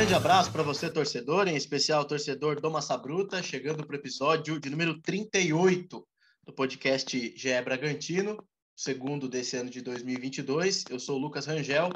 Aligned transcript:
grande 0.00 0.14
abraço 0.14 0.50
para 0.50 0.62
você, 0.62 0.88
torcedor, 0.88 1.46
em 1.46 1.54
especial 1.54 2.06
torcedor 2.06 2.58
do 2.58 2.70
Massa 2.70 2.96
Bruta, 2.96 3.42
chegando 3.42 3.86
para 3.86 3.94
o 3.94 3.98
episódio 3.98 4.58
de 4.58 4.70
número 4.70 4.98
38 4.98 6.08
do 6.42 6.54
podcast 6.54 7.34
GE 7.36 7.62
Bragantino, 7.62 8.42
segundo 8.74 9.28
desse 9.28 9.58
ano 9.58 9.68
de 9.68 9.82
2022. 9.82 10.84
Eu 10.88 10.98
sou 10.98 11.18
o 11.18 11.20
Lucas 11.20 11.44
Rangel, 11.44 11.90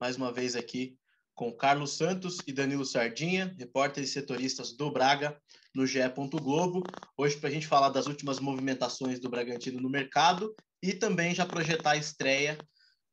mais 0.00 0.16
uma 0.16 0.32
vez 0.32 0.56
aqui 0.56 0.96
com 1.34 1.52
Carlos 1.52 1.94
Santos 1.94 2.38
e 2.46 2.54
Danilo 2.54 2.86
Sardinha, 2.86 3.54
repórteres 3.58 4.08
e 4.08 4.12
setoristas 4.14 4.72
do 4.72 4.90
Braga 4.90 5.38
no 5.74 5.86
GE. 5.86 5.98
Globo. 6.40 6.82
Hoje, 7.18 7.36
para 7.36 7.50
a 7.50 7.52
gente 7.52 7.66
falar 7.66 7.90
das 7.90 8.06
últimas 8.06 8.40
movimentações 8.40 9.20
do 9.20 9.28
Bragantino 9.28 9.78
no 9.78 9.90
mercado 9.90 10.54
e 10.82 10.94
também 10.94 11.34
já 11.34 11.44
projetar 11.44 11.90
a 11.90 11.96
estreia 11.98 12.56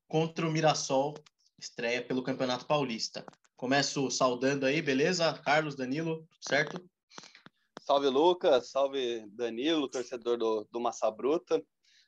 contra 0.07 0.47
o 0.47 0.51
Mirassol, 0.51 1.13
estreia 1.59 2.01
pelo 2.01 2.23
Campeonato 2.23 2.65
Paulista. 2.65 3.25
Começo 3.59 4.09
saudando 4.09 4.65
aí, 4.65 4.81
beleza? 4.81 5.33
Carlos, 5.43 5.75
Danilo, 5.75 6.25
certo? 6.39 6.81
Salve, 7.81 8.07
Lucas. 8.07 8.71
Salve, 8.71 9.25
Danilo, 9.31 9.89
torcedor 9.89 10.37
do, 10.37 10.65
do 10.71 10.79
Massa 10.79 11.11
Bruta. 11.11 11.61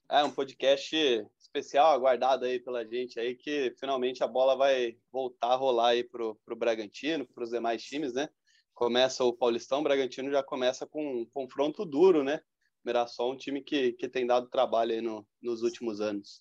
É 0.09 0.23
um 0.23 0.31
podcast 0.31 0.95
especial 1.37 1.91
aguardado 1.91 2.45
aí 2.45 2.57
pela 2.57 2.87
gente 2.87 3.19
aí, 3.19 3.35
que 3.35 3.75
finalmente 3.77 4.23
a 4.23 4.29
bola 4.29 4.55
vai 4.55 4.95
voltar 5.11 5.49
a 5.49 5.55
rolar 5.55 5.89
aí 5.89 6.05
pro, 6.05 6.39
pro 6.45 6.55
Bragantino, 6.55 7.27
para 7.27 7.43
os 7.43 7.49
demais 7.49 7.83
times, 7.83 8.13
né? 8.13 8.29
Começa 8.73 9.21
o 9.25 9.33
Paulistão, 9.33 9.81
o 9.81 9.83
Bragantino 9.83 10.31
já 10.31 10.41
começa 10.41 10.88
com 10.88 11.05
um 11.05 11.25
confronto 11.25 11.83
duro, 11.83 12.23
né? 12.23 12.39
Mirassol, 12.81 13.33
um 13.33 13.38
time 13.38 13.61
que, 13.61 13.91
que 13.91 14.07
tem 14.07 14.25
dado 14.25 14.47
trabalho 14.47 14.93
aí 14.93 15.02
no, 15.02 15.27
nos 15.41 15.63
últimos 15.63 15.99
anos. 15.99 16.39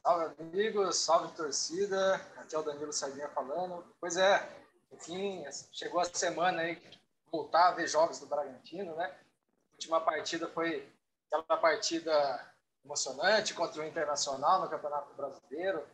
Salve, 0.00 0.34
amigos, 0.40 0.96
salve, 0.96 1.34
torcida. 1.34 2.14
Aqui 2.36 2.54
é 2.54 2.58
o 2.58 2.62
Danilo 2.62 2.92
Sardinha 2.92 3.28
falando. 3.28 3.84
Pois 4.00 4.16
é, 4.16 4.48
enfim, 4.90 5.44
chegou 5.70 6.00
a 6.00 6.04
semana 6.04 6.62
aí, 6.62 6.82
voltar 7.30 7.68
a 7.68 7.72
ver 7.72 7.86
jogos 7.86 8.18
do 8.18 8.26
Bragantino, 8.26 8.96
né? 8.96 9.06
A 9.06 9.72
última 9.74 10.00
partida 10.00 10.48
foi 10.48 10.90
aquela 11.30 11.58
partida 11.58 12.52
emocionante 12.84 13.54
contra 13.54 13.82
o 13.82 13.84
Internacional 13.84 14.62
no 14.62 14.70
Campeonato 14.70 15.12
Brasileiro. 15.14 15.86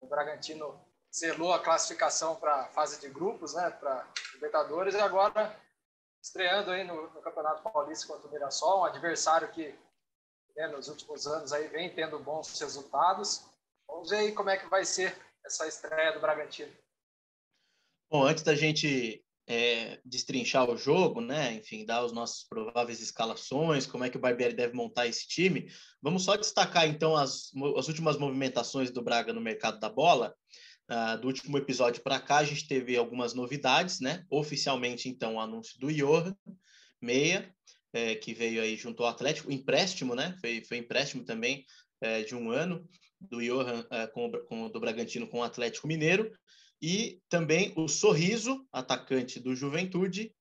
O 0.00 0.06
Bragantino 0.06 0.80
selou 1.10 1.52
a 1.52 1.62
classificação 1.62 2.36
para 2.36 2.62
a 2.62 2.68
fase 2.68 3.00
de 3.00 3.08
grupos, 3.08 3.54
né, 3.54 3.68
para 3.70 4.06
Libertadores, 4.34 4.94
e 4.94 5.00
agora 5.00 5.54
estreando 6.22 6.70
aí 6.70 6.84
no, 6.84 7.10
no, 7.10 7.22
Campeonato 7.22 7.62
Paulista 7.62 8.06
contra 8.06 8.28
o 8.28 8.30
Mirassol, 8.30 8.80
um 8.80 8.84
adversário 8.84 9.48
que 9.48 9.74
né, 10.60 10.68
nos 10.68 10.88
últimos 10.88 11.26
anos 11.26 11.52
aí 11.52 11.68
vem 11.68 11.88
tendo 11.88 12.18
bons 12.18 12.58
resultados. 12.60 13.46
Vamos 13.88 14.10
ver 14.10 14.18
aí 14.18 14.32
como 14.32 14.50
é 14.50 14.58
que 14.58 14.68
vai 14.68 14.84
ser 14.84 15.16
essa 15.44 15.66
estreia 15.66 16.12
do 16.12 16.20
Bragantino. 16.20 16.70
Bom, 18.10 18.24
antes 18.24 18.42
da 18.42 18.54
gente 18.54 19.24
é, 19.46 19.98
destrinchar 20.04 20.68
o 20.68 20.76
jogo, 20.76 21.20
né? 21.20 21.54
Enfim, 21.54 21.86
dar 21.86 22.04
os 22.04 22.12
nossos 22.12 22.44
prováveis 22.44 23.00
escalações, 23.00 23.86
como 23.86 24.04
é 24.04 24.10
que 24.10 24.16
o 24.16 24.20
Barbieri 24.20 24.54
deve 24.54 24.74
montar 24.74 25.06
esse 25.06 25.26
time. 25.26 25.72
Vamos 26.02 26.24
só 26.24 26.36
destacar 26.36 26.86
então 26.86 27.16
as, 27.16 27.50
as 27.76 27.88
últimas 27.88 28.18
movimentações 28.18 28.90
do 28.90 29.02
Braga 29.02 29.32
no 29.32 29.40
mercado 29.40 29.80
da 29.80 29.88
bola. 29.88 30.34
Uh, 30.90 31.20
do 31.20 31.28
último 31.28 31.56
episódio 31.56 32.02
para 32.02 32.20
cá, 32.20 32.38
a 32.38 32.44
gente 32.44 32.66
teve 32.66 32.96
algumas 32.96 33.32
novidades, 33.32 34.00
né? 34.00 34.26
Oficialmente, 34.28 35.08
então, 35.08 35.36
o 35.36 35.40
anúncio 35.40 35.78
do 35.78 35.92
Johan, 35.92 36.34
meia, 37.00 37.54
é, 37.92 38.14
que 38.14 38.32
veio 38.32 38.62
aí 38.62 38.76
junto 38.76 39.02
ao 39.02 39.08
Atlético, 39.08 39.50
empréstimo, 39.50 40.14
né? 40.14 40.36
Foi, 40.40 40.62
foi 40.64 40.78
empréstimo 40.78 41.24
também 41.24 41.64
é, 42.00 42.22
de 42.22 42.34
um 42.34 42.50
ano 42.50 42.86
do 43.20 43.40
Johan 43.40 43.84
é, 43.90 44.06
com, 44.06 44.30
com, 44.48 44.68
do 44.70 44.80
Bragantino 44.80 45.28
com 45.28 45.38
o 45.38 45.42
Atlético 45.42 45.88
Mineiro. 45.88 46.30
E 46.82 47.20
também 47.28 47.72
o 47.76 47.88
Sorriso, 47.88 48.66
atacante 48.72 49.38
do 49.38 49.54
Juventude. 49.54 50.32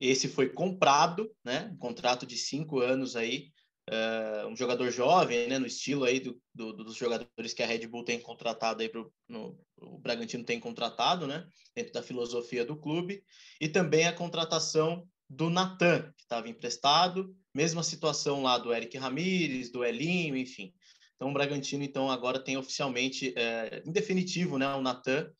Esse 0.00 0.28
foi 0.28 0.48
comprado, 0.48 1.30
né? 1.44 1.70
Um 1.72 1.76
contrato 1.76 2.24
de 2.24 2.38
cinco 2.38 2.80
anos 2.80 3.16
aí. 3.16 3.52
Uh, 3.90 4.48
um 4.48 4.56
jogador 4.56 4.90
jovem, 4.90 5.46
né? 5.46 5.58
No 5.58 5.66
estilo 5.66 6.04
aí 6.04 6.18
do, 6.18 6.40
do, 6.54 6.72
dos 6.72 6.96
jogadores 6.96 7.52
que 7.52 7.62
a 7.62 7.66
Red 7.66 7.86
Bull 7.86 8.02
tem 8.02 8.18
contratado 8.18 8.80
aí 8.80 8.88
pro, 8.88 9.12
no, 9.28 9.58
o 9.76 9.98
Bragantino 9.98 10.42
tem 10.42 10.58
contratado, 10.58 11.26
né? 11.26 11.46
Dentro 11.76 11.92
da 11.92 12.02
filosofia 12.02 12.64
do 12.64 12.76
clube. 12.76 13.22
E 13.60 13.68
também 13.68 14.06
a 14.06 14.12
contratação 14.12 15.06
do 15.28 15.50
Natan, 15.50 16.12
que 16.16 16.22
estava 16.22 16.48
emprestado. 16.48 17.34
Mesma 17.54 17.82
situação 17.82 18.42
lá 18.42 18.58
do 18.58 18.72
Eric 18.72 18.96
Ramires, 18.98 19.70
do 19.70 19.84
Elinho, 19.84 20.36
enfim. 20.36 20.72
Então, 21.16 21.30
o 21.30 21.32
Bragantino, 21.32 21.84
então, 21.84 22.10
agora 22.10 22.38
tem 22.38 22.56
oficialmente, 22.56 23.32
é, 23.36 23.82
em 23.86 23.92
definitivo, 23.92 24.58
né, 24.58 24.66
o 24.74 24.82
Natan, 24.82 25.30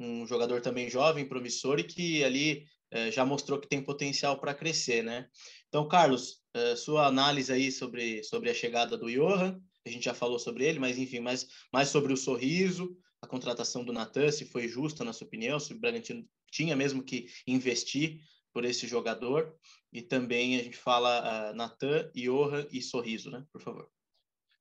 um 0.00 0.26
jogador 0.26 0.60
também 0.60 0.90
jovem, 0.90 1.28
promissor 1.28 1.78
e 1.78 1.84
que 1.84 2.24
ali 2.24 2.66
eh, 2.90 3.10
já 3.10 3.24
mostrou 3.24 3.58
que 3.58 3.68
tem 3.68 3.82
potencial 3.82 4.38
para 4.38 4.54
crescer, 4.54 5.02
né? 5.02 5.28
Então, 5.68 5.88
Carlos, 5.88 6.42
eh, 6.54 6.76
sua 6.76 7.06
análise 7.06 7.52
aí 7.52 7.72
sobre, 7.72 8.22
sobre 8.22 8.50
a 8.50 8.54
chegada 8.54 8.96
do 8.96 9.10
Johan, 9.10 9.60
a 9.84 9.90
gente 9.90 10.04
já 10.04 10.14
falou 10.14 10.38
sobre 10.38 10.64
ele, 10.64 10.78
mas 10.78 10.96
enfim, 10.96 11.20
mais, 11.20 11.46
mais 11.72 11.88
sobre 11.88 12.12
o 12.12 12.16
sorriso, 12.16 12.96
a 13.20 13.26
contratação 13.26 13.84
do 13.84 13.92
Natan, 13.92 14.30
se 14.30 14.44
foi 14.44 14.68
justa 14.68 15.04
na 15.04 15.12
sua 15.12 15.26
opinião, 15.26 15.58
se 15.58 15.72
o 15.72 15.78
Bragantino 15.78 16.24
tinha 16.52 16.76
mesmo 16.76 17.02
que 17.02 17.26
investir 17.46 18.20
por 18.54 18.64
esse 18.64 18.86
jogador, 18.86 19.52
e 19.92 20.00
também 20.00 20.58
a 20.58 20.62
gente 20.62 20.76
fala 20.76 21.50
uh, 21.50 21.54
Natan, 21.56 22.08
Johan 22.14 22.66
e 22.70 22.80
Sorriso, 22.80 23.30
né? 23.30 23.44
Por 23.52 23.60
favor. 23.60 23.90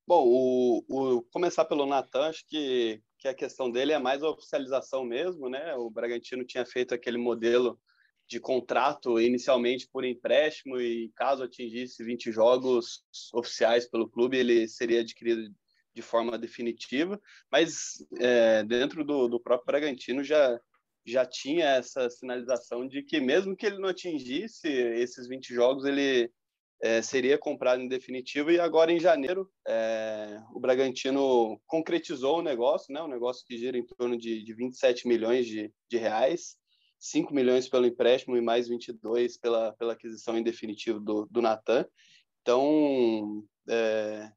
Bom, 0.06 0.26
o, 0.28 0.84
o, 0.90 1.22
começar 1.32 1.64
pelo 1.64 1.86
Natan, 1.86 2.28
acho 2.28 2.44
que, 2.48 3.02
que 3.20 3.28
a 3.28 3.34
questão 3.34 3.72
dele 3.72 3.94
é 3.94 4.00
mais 4.00 4.22
a 4.24 4.30
oficialização 4.30 5.06
mesmo, 5.06 5.48
né? 5.48 5.76
O 5.76 5.90
Bragantino 5.90 6.44
tinha 6.44 6.66
feito 6.66 6.94
aquele 6.94 7.18
modelo 7.18 7.80
de 8.28 8.40
contrato 8.40 9.20
inicialmente 9.20 9.88
por 9.88 10.04
empréstimo 10.04 10.80
e 10.82 11.12
caso 11.16 11.44
atingisse 11.44 12.04
20 12.04 12.32
jogos 12.32 13.04
oficiais 13.34 13.88
pelo 13.88 14.10
clube, 14.10 14.38
ele 14.38 14.68
seria 14.68 15.02
adquirido 15.02 15.54
de 15.94 16.02
forma 16.02 16.38
definitiva, 16.38 17.22
mas 17.52 18.04
é, 18.20 18.64
dentro 18.64 19.06
do, 19.06 19.28
do 19.28 19.40
próprio 19.40 19.68
Bragantino 19.68 20.24
já, 20.24 20.60
já 21.06 21.26
tinha 21.26 21.66
essa 21.66 22.10
sinalização 22.10 22.88
de 22.88 23.04
que 23.04 23.20
mesmo 23.20 23.56
que 23.56 23.66
ele 23.66 23.80
não 23.80 23.90
atingisse 23.90 24.68
esses 24.68 25.28
20 25.28 25.54
jogos, 25.54 25.86
ele 25.86 26.32
é, 26.82 27.02
seria 27.02 27.38
comprado 27.38 27.82
em 27.82 27.88
definitivo 27.88 28.52
e 28.52 28.60
agora 28.60 28.92
em 28.92 29.00
janeiro 29.00 29.50
é, 29.66 30.42
o 30.54 30.60
Bragantino 30.60 31.58
concretizou 31.66 32.40
o 32.40 32.42
negócio, 32.42 32.94
né, 32.94 33.02
um 33.02 33.08
negócio 33.08 33.46
que 33.46 33.58
gira 33.58 33.78
em 33.78 33.86
torno 33.86 34.18
de, 34.18 34.44
de 34.44 34.54
27 34.54 35.08
milhões 35.08 35.46
de, 35.46 35.74
de 35.90 35.98
reais, 35.98 36.58
5 37.00 37.34
milhões 37.34 37.70
pelo 37.70 37.86
empréstimo 37.86 38.36
e 38.36 38.42
mais 38.42 38.68
22 38.68 39.38
pela, 39.38 39.74
pela 39.74 39.94
aquisição 39.94 40.38
em 40.38 40.44
definitivo 40.44 41.00
do, 41.00 41.26
do 41.32 41.42
Natan. 41.42 41.86
Então, 42.42 43.46
é, 43.70 44.30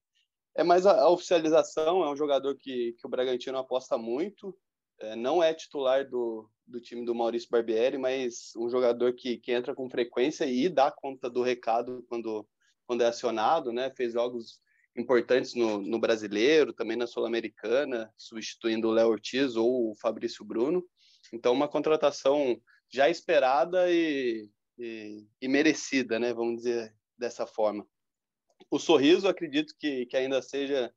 é 0.57 0.65
mais 0.65 0.87
a, 0.87 1.01
a, 1.01 1.11
oficialização, 1.11 2.05
é 2.05 2.11
um 2.11 2.17
jogador 2.17 2.57
que, 2.57 2.93
que 2.93 3.07
o 3.07 3.11
Bragantino 3.11 3.59
aposta 3.59 3.99
muito, 3.99 4.57
é, 5.01 5.17
não 5.17 5.43
é 5.43 5.53
titular 5.53 6.09
do, 6.09 6.49
do 6.67 6.81
time 6.81 7.05
do 7.05 7.15
Maurício 7.15 7.49
Barbieri, 7.51 7.97
mas 7.97 8.53
um 8.57 8.69
jogador 8.69 9.15
que, 9.15 9.39
que 9.39 9.53
entra 9.53 9.75
com 9.75 9.89
frequência 9.89 10.45
e 10.45 10.69
dá 10.69 10.91
conta 10.91 11.31
do 11.31 11.43
recado 11.43 12.05
quando, 12.09 12.47
quando 12.87 13.03
é 13.03 13.07
acionado, 13.07 13.73
né? 13.73 13.91
Fez 13.97 14.13
jogos 14.13 14.61
importantes 14.97 15.55
no, 15.55 15.79
no 15.79 15.99
brasileiro, 15.99 16.73
também 16.73 16.97
na 16.97 17.07
Sul-Americana, 17.07 18.13
substituindo 18.17 18.89
o 18.89 18.93
Léo 18.93 19.09
Ortiz 19.09 19.55
ou 19.55 19.91
o 19.91 19.95
Fabrício 19.97 20.45
Bruno. 20.45 20.85
Então, 21.33 21.53
uma 21.53 21.69
contratação 21.69 22.61
já 22.89 23.09
esperada 23.09 23.91
e, 23.91 24.49
e, 24.79 25.27
e 25.41 25.49
merecida, 25.49 26.19
né? 26.19 26.33
Vamos 26.33 26.63
dizer 26.63 26.95
dessa 27.17 27.47
forma. 27.47 27.87
O 28.71 28.79
sorriso, 28.79 29.29
acredito 29.29 29.75
que, 29.79 30.07
que 30.07 30.17
ainda 30.17 30.43
seja 30.43 30.93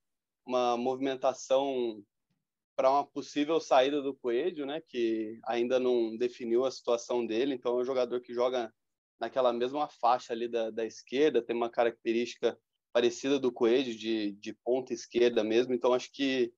uma 0.46 0.76
movimentação 0.76 2.04
para 2.80 2.90
uma 2.90 3.06
possível 3.06 3.60
saída 3.60 4.02
do 4.02 4.16
Coelho, 4.16 4.66
né, 4.66 4.80
que 4.80 5.38
ainda 5.46 5.78
não 5.78 6.16
definiu 6.16 6.64
a 6.64 6.72
situação 6.72 7.26
dele, 7.26 7.54
então 7.54 7.78
é 7.78 7.82
um 7.82 7.86
jogador 7.86 8.22
que 8.22 8.34
joga 8.34 8.74
naquela 9.20 9.52
mesma 9.52 9.90
faixa 9.90 10.32
ali 10.32 10.48
da, 10.48 10.70
da 10.70 10.86
esquerda, 10.86 11.42
tem 11.42 11.54
uma 11.54 11.70
característica 11.70 12.58
parecida 12.94 13.38
do 13.38 13.52
Coelho, 13.52 13.94
de, 13.94 14.32
de 14.32 14.54
ponta 14.64 14.94
esquerda 14.94 15.44
mesmo, 15.44 15.74
então 15.74 15.94
acho 15.94 16.10
que, 16.14 16.54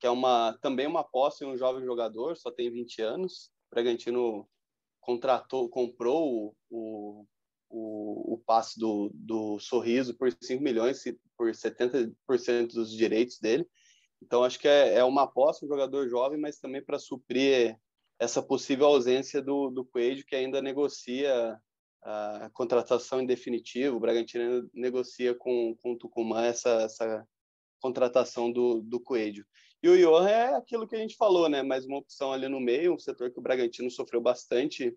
que 0.00 0.06
é 0.06 0.10
uma, 0.10 0.56
também 0.62 0.86
uma 0.86 1.00
aposta 1.00 1.44
em 1.44 1.48
um 1.48 1.58
jovem 1.58 1.84
jogador, 1.84 2.38
só 2.38 2.50
tem 2.50 2.72
20 2.72 3.02
anos, 3.02 3.50
o 3.70 3.74
Bragantino 3.74 4.48
contratou, 4.98 5.68
comprou 5.68 6.56
o, 6.70 7.26
o, 7.68 8.32
o 8.32 8.42
passe 8.46 8.80
do, 8.80 9.10
do 9.12 9.58
Sorriso 9.58 10.16
por 10.16 10.32
5 10.32 10.62
milhões, 10.62 11.04
por 11.36 11.50
70% 11.50 12.68
dos 12.68 12.90
direitos 12.90 13.38
dele, 13.38 13.68
então, 14.22 14.42
acho 14.42 14.58
que 14.58 14.68
é, 14.68 14.94
é 14.94 15.04
uma 15.04 15.22
aposta, 15.22 15.64
um 15.64 15.68
jogador 15.68 16.08
jovem, 16.08 16.38
mas 16.38 16.58
também 16.58 16.82
para 16.82 16.98
suprir 16.98 17.78
essa 18.18 18.42
possível 18.42 18.86
ausência 18.86 19.42
do, 19.42 19.70
do 19.70 19.84
Coelho, 19.84 20.24
que 20.24 20.34
ainda 20.34 20.62
negocia 20.62 21.60
a 22.02 22.50
contratação 22.52 23.20
em 23.20 23.26
definitivo. 23.26 23.96
O 23.96 24.00
Bragantino 24.00 24.68
negocia 24.72 25.34
com, 25.34 25.76
com 25.82 25.92
o 25.92 25.98
Tucumã 25.98 26.44
essa, 26.44 26.82
essa 26.82 27.26
contratação 27.80 28.50
do, 28.50 28.80
do 28.80 29.00
Coelho. 29.00 29.44
E 29.82 29.88
o 29.88 29.96
Johan 29.96 30.28
é 30.28 30.54
aquilo 30.54 30.86
que 30.86 30.96
a 30.96 30.98
gente 30.98 31.16
falou, 31.16 31.48
né? 31.48 31.62
Mais 31.62 31.84
uma 31.84 31.98
opção 31.98 32.32
ali 32.32 32.48
no 32.48 32.60
meio, 32.60 32.94
um 32.94 32.98
setor 32.98 33.30
que 33.30 33.38
o 33.38 33.42
Bragantino 33.42 33.90
sofreu 33.90 34.20
bastante 34.20 34.96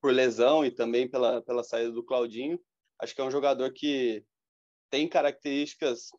por 0.00 0.12
lesão 0.12 0.64
e 0.64 0.70
também 0.70 1.08
pela, 1.08 1.40
pela 1.42 1.62
saída 1.62 1.92
do 1.92 2.04
Claudinho. 2.04 2.60
Acho 3.00 3.14
que 3.14 3.20
é 3.20 3.24
um 3.24 3.30
jogador 3.30 3.72
que 3.72 4.24
tem 4.90 5.08
características 5.08 6.10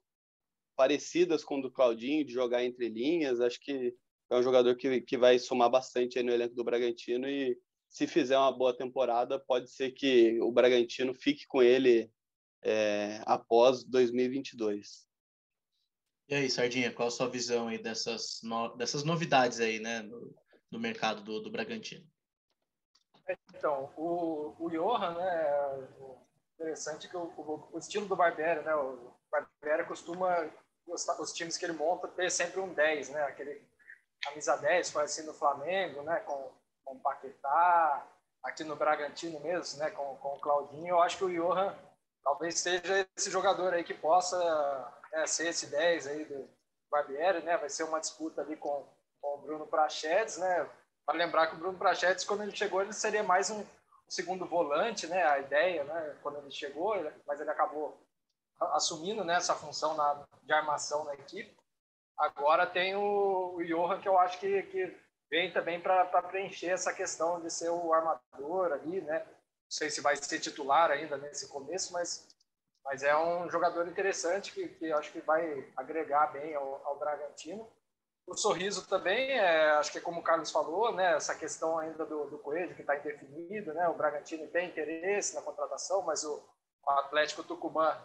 parecidas 0.77 1.44
com 1.44 1.57
o 1.57 1.62
do 1.62 1.71
Claudinho, 1.71 2.24
de 2.24 2.31
jogar 2.31 2.63
entre 2.63 2.88
linhas. 2.88 3.41
Acho 3.41 3.59
que 3.59 3.94
é 4.29 4.35
um 4.35 4.44
jogador 4.44 4.75
que, 4.75 5.01
que 5.01 5.18
vai 5.18 5.39
somar 5.39 5.69
bastante 5.69 6.21
no 6.21 6.31
elenco 6.31 6.56
do 6.56 6.63
Bragantino 6.63 7.27
e 7.27 7.57
se 7.89 8.06
fizer 8.06 8.38
uma 8.38 8.51
boa 8.51 8.75
temporada, 8.75 9.39
pode 9.39 9.69
ser 9.71 9.91
que 9.91 10.39
o 10.41 10.51
Bragantino 10.51 11.13
fique 11.13 11.47
com 11.47 11.63
ele 11.63 12.12
é, 12.63 13.21
após 13.25 13.83
2022. 13.83 15.07
E 16.29 16.35
aí, 16.35 16.50
Sardinha, 16.50 16.91
qual 16.91 17.07
a 17.07 17.12
sua 17.12 17.29
visão 17.29 17.69
aí 17.69 17.77
dessas, 17.77 18.41
no... 18.44 18.75
dessas 18.75 19.03
novidades 19.03 19.62
aí, 19.62 19.79
né, 19.79 20.01
no, 20.01 20.35
no 20.69 20.79
mercado 20.79 21.24
do, 21.24 21.39
do 21.39 21.50
Bragantino? 21.50 22.06
Então, 23.56 23.91
o, 23.95 24.53
o 24.59 24.69
Johan, 24.69 25.15
né, 25.15 25.88
interessante 26.56 27.07
que 27.07 27.15
o, 27.15 27.24
o, 27.38 27.69
o 27.74 27.79
estilo 27.79 28.07
do 28.07 28.15
Barbieri, 28.15 28.63
né, 28.63 28.75
o 28.75 29.13
Barbieri 29.31 29.88
costuma, 29.88 30.51
os, 30.88 31.07
os, 31.07 31.34
times 31.34 31.57
que 31.57 31.66
ele 31.66 31.74
monta, 31.74 32.07
ter 32.07 32.31
sempre 32.31 32.60
um 32.60 32.74
10, 32.74 33.10
né, 33.10 33.24
aquele 33.24 33.62
camisa 34.22 34.56
10, 34.57 34.92
foi 34.92 35.04
assim 35.04 35.24
no 35.24 35.34
Flamengo, 35.34 36.01
né, 36.04 36.19
com, 36.22 36.51
com 36.84 36.95
o 36.95 37.00
Paquetá, 37.00 38.07
aqui 38.44 38.63
no 38.63 38.75
Bragantino 38.75 39.39
mesmo, 39.39 39.80
né, 39.80 39.89
com, 39.92 40.16
com 40.18 40.36
o 40.36 40.39
Claudinho, 40.39 40.89
eu 40.89 41.01
acho 41.01 41.18
que 41.18 41.25
o 41.25 41.30
Johan 41.30 41.75
talvez 42.24 42.60
seja 42.60 43.07
esse 43.16 43.31
jogador 43.31 43.74
aí 43.74 43.86
que 43.86 43.94
possa 43.94 44.38
é, 45.13 45.25
ser 45.25 45.48
esse 45.48 45.68
10 45.68 46.07
aí 46.07 46.25
do 46.25 46.50
Barbieri, 46.92 47.42
né? 47.44 47.57
Vai 47.57 47.69
ser 47.69 47.84
uma 47.84 48.00
disputa 48.00 48.42
ali 48.42 48.57
com, 48.57 48.86
com 49.22 49.36
o 49.36 49.38
Bruno 49.38 49.66
Prachedes, 49.66 50.38
né? 50.38 50.69
Para 51.06 51.18
lembrar 51.18 51.48
que 51.48 51.56
o 51.56 51.57
Bruno 51.57 51.78
Prachedes, 51.78 52.25
quando 52.25 52.44
ele 52.44 52.56
chegou, 52.56 52.81
ele 52.81 52.92
seria 52.92 53.24
mais 53.24 53.50
um 53.50 53.66
segundo 54.10 54.45
volante, 54.45 55.07
né? 55.07 55.24
A 55.24 55.39
ideia, 55.39 55.84
né? 55.84 56.18
Quando 56.22 56.39
ele 56.39 56.51
chegou, 56.51 56.95
mas 57.25 57.39
ele 57.39 57.50
acabou 57.50 57.98
assumindo 58.59 59.24
né, 59.24 59.36
essa 59.36 59.56
função 59.56 59.95
na, 59.95 60.25
de 60.44 60.54
armação 60.54 61.04
na 61.06 61.13
equipe. 61.13 61.56
Agora 62.18 62.65
tem 62.65 62.95
o, 62.95 63.56
o 63.56 63.63
Johan, 63.63 64.00
que 64.00 64.07
eu 64.07 64.18
acho 64.18 64.39
que, 64.39 64.63
que 64.63 64.98
vem 65.30 65.51
também 65.51 65.80
para 65.80 66.06
preencher 66.24 66.69
essa 66.69 66.94
questão 66.94 67.39
de 67.42 67.51
ser 67.51 67.69
o 67.69 67.94
armador 67.94 68.71
ali, 68.71 69.01
né? 69.01 69.19
Não 69.19 69.71
sei 69.71 69.89
se 69.89 70.01
vai 70.01 70.15
ser 70.15 70.39
titular 70.39 70.89
ainda 70.89 71.18
nesse 71.18 71.48
começo, 71.48 71.94
mas 71.94 72.27
mas 72.88 73.04
é 73.04 73.15
um 73.18 73.50
jogador 73.50 73.86
interessante 73.86 74.54
que, 74.54 74.65
que 74.69 74.92
acho 74.94 75.12
que 75.12 75.19
vai 75.19 75.69
agregar 75.75 76.27
bem 76.27 76.56
ao, 76.56 76.81
ao 76.86 76.98
Bragantino. 76.98 77.68
O 78.25 78.36
Sorriso 78.36 78.88
também, 78.88 79.31
é, 79.31 79.71
acho 79.71 79.92
que 79.92 79.98
é 79.98 80.01
como 80.01 80.21
o 80.21 80.24
Carlos 80.24 80.51
falou, 80.51 80.94
né, 80.94 81.15
essa 81.15 81.36
questão 81.36 81.77
ainda 81.77 82.06
do, 82.06 82.30
do 82.30 82.38
Coelho, 82.38 82.75
que 82.75 82.81
está 82.81 82.98
indefinido, 82.98 83.74
né, 83.74 83.88
o 83.89 83.94
Bragantino 83.94 84.48
tem 84.48 84.69
interesse 84.69 85.36
na 85.36 85.42
contratação, 85.42 86.01
mas 86.03 86.24
o, 86.24 86.42
o 86.86 86.89
Atlético 86.92 87.44
Tucumã 87.44 87.98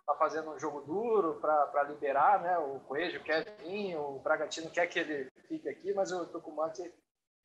está 0.00 0.14
fazendo 0.14 0.50
um 0.50 0.58
jogo 0.58 0.80
duro 0.80 1.40
para 1.40 1.82
liberar, 1.84 2.42
né, 2.42 2.58
o 2.58 2.80
Coelho 2.80 3.22
quer 3.22 3.44
vir, 3.58 3.96
o 3.96 4.18
Bragantino 4.18 4.70
quer 4.70 4.86
que 4.86 4.98
ele 4.98 5.30
fique 5.46 5.68
aqui, 5.68 5.92
mas 5.94 6.10
o 6.12 6.26
Tucumã 6.26 6.70
que 6.70 6.92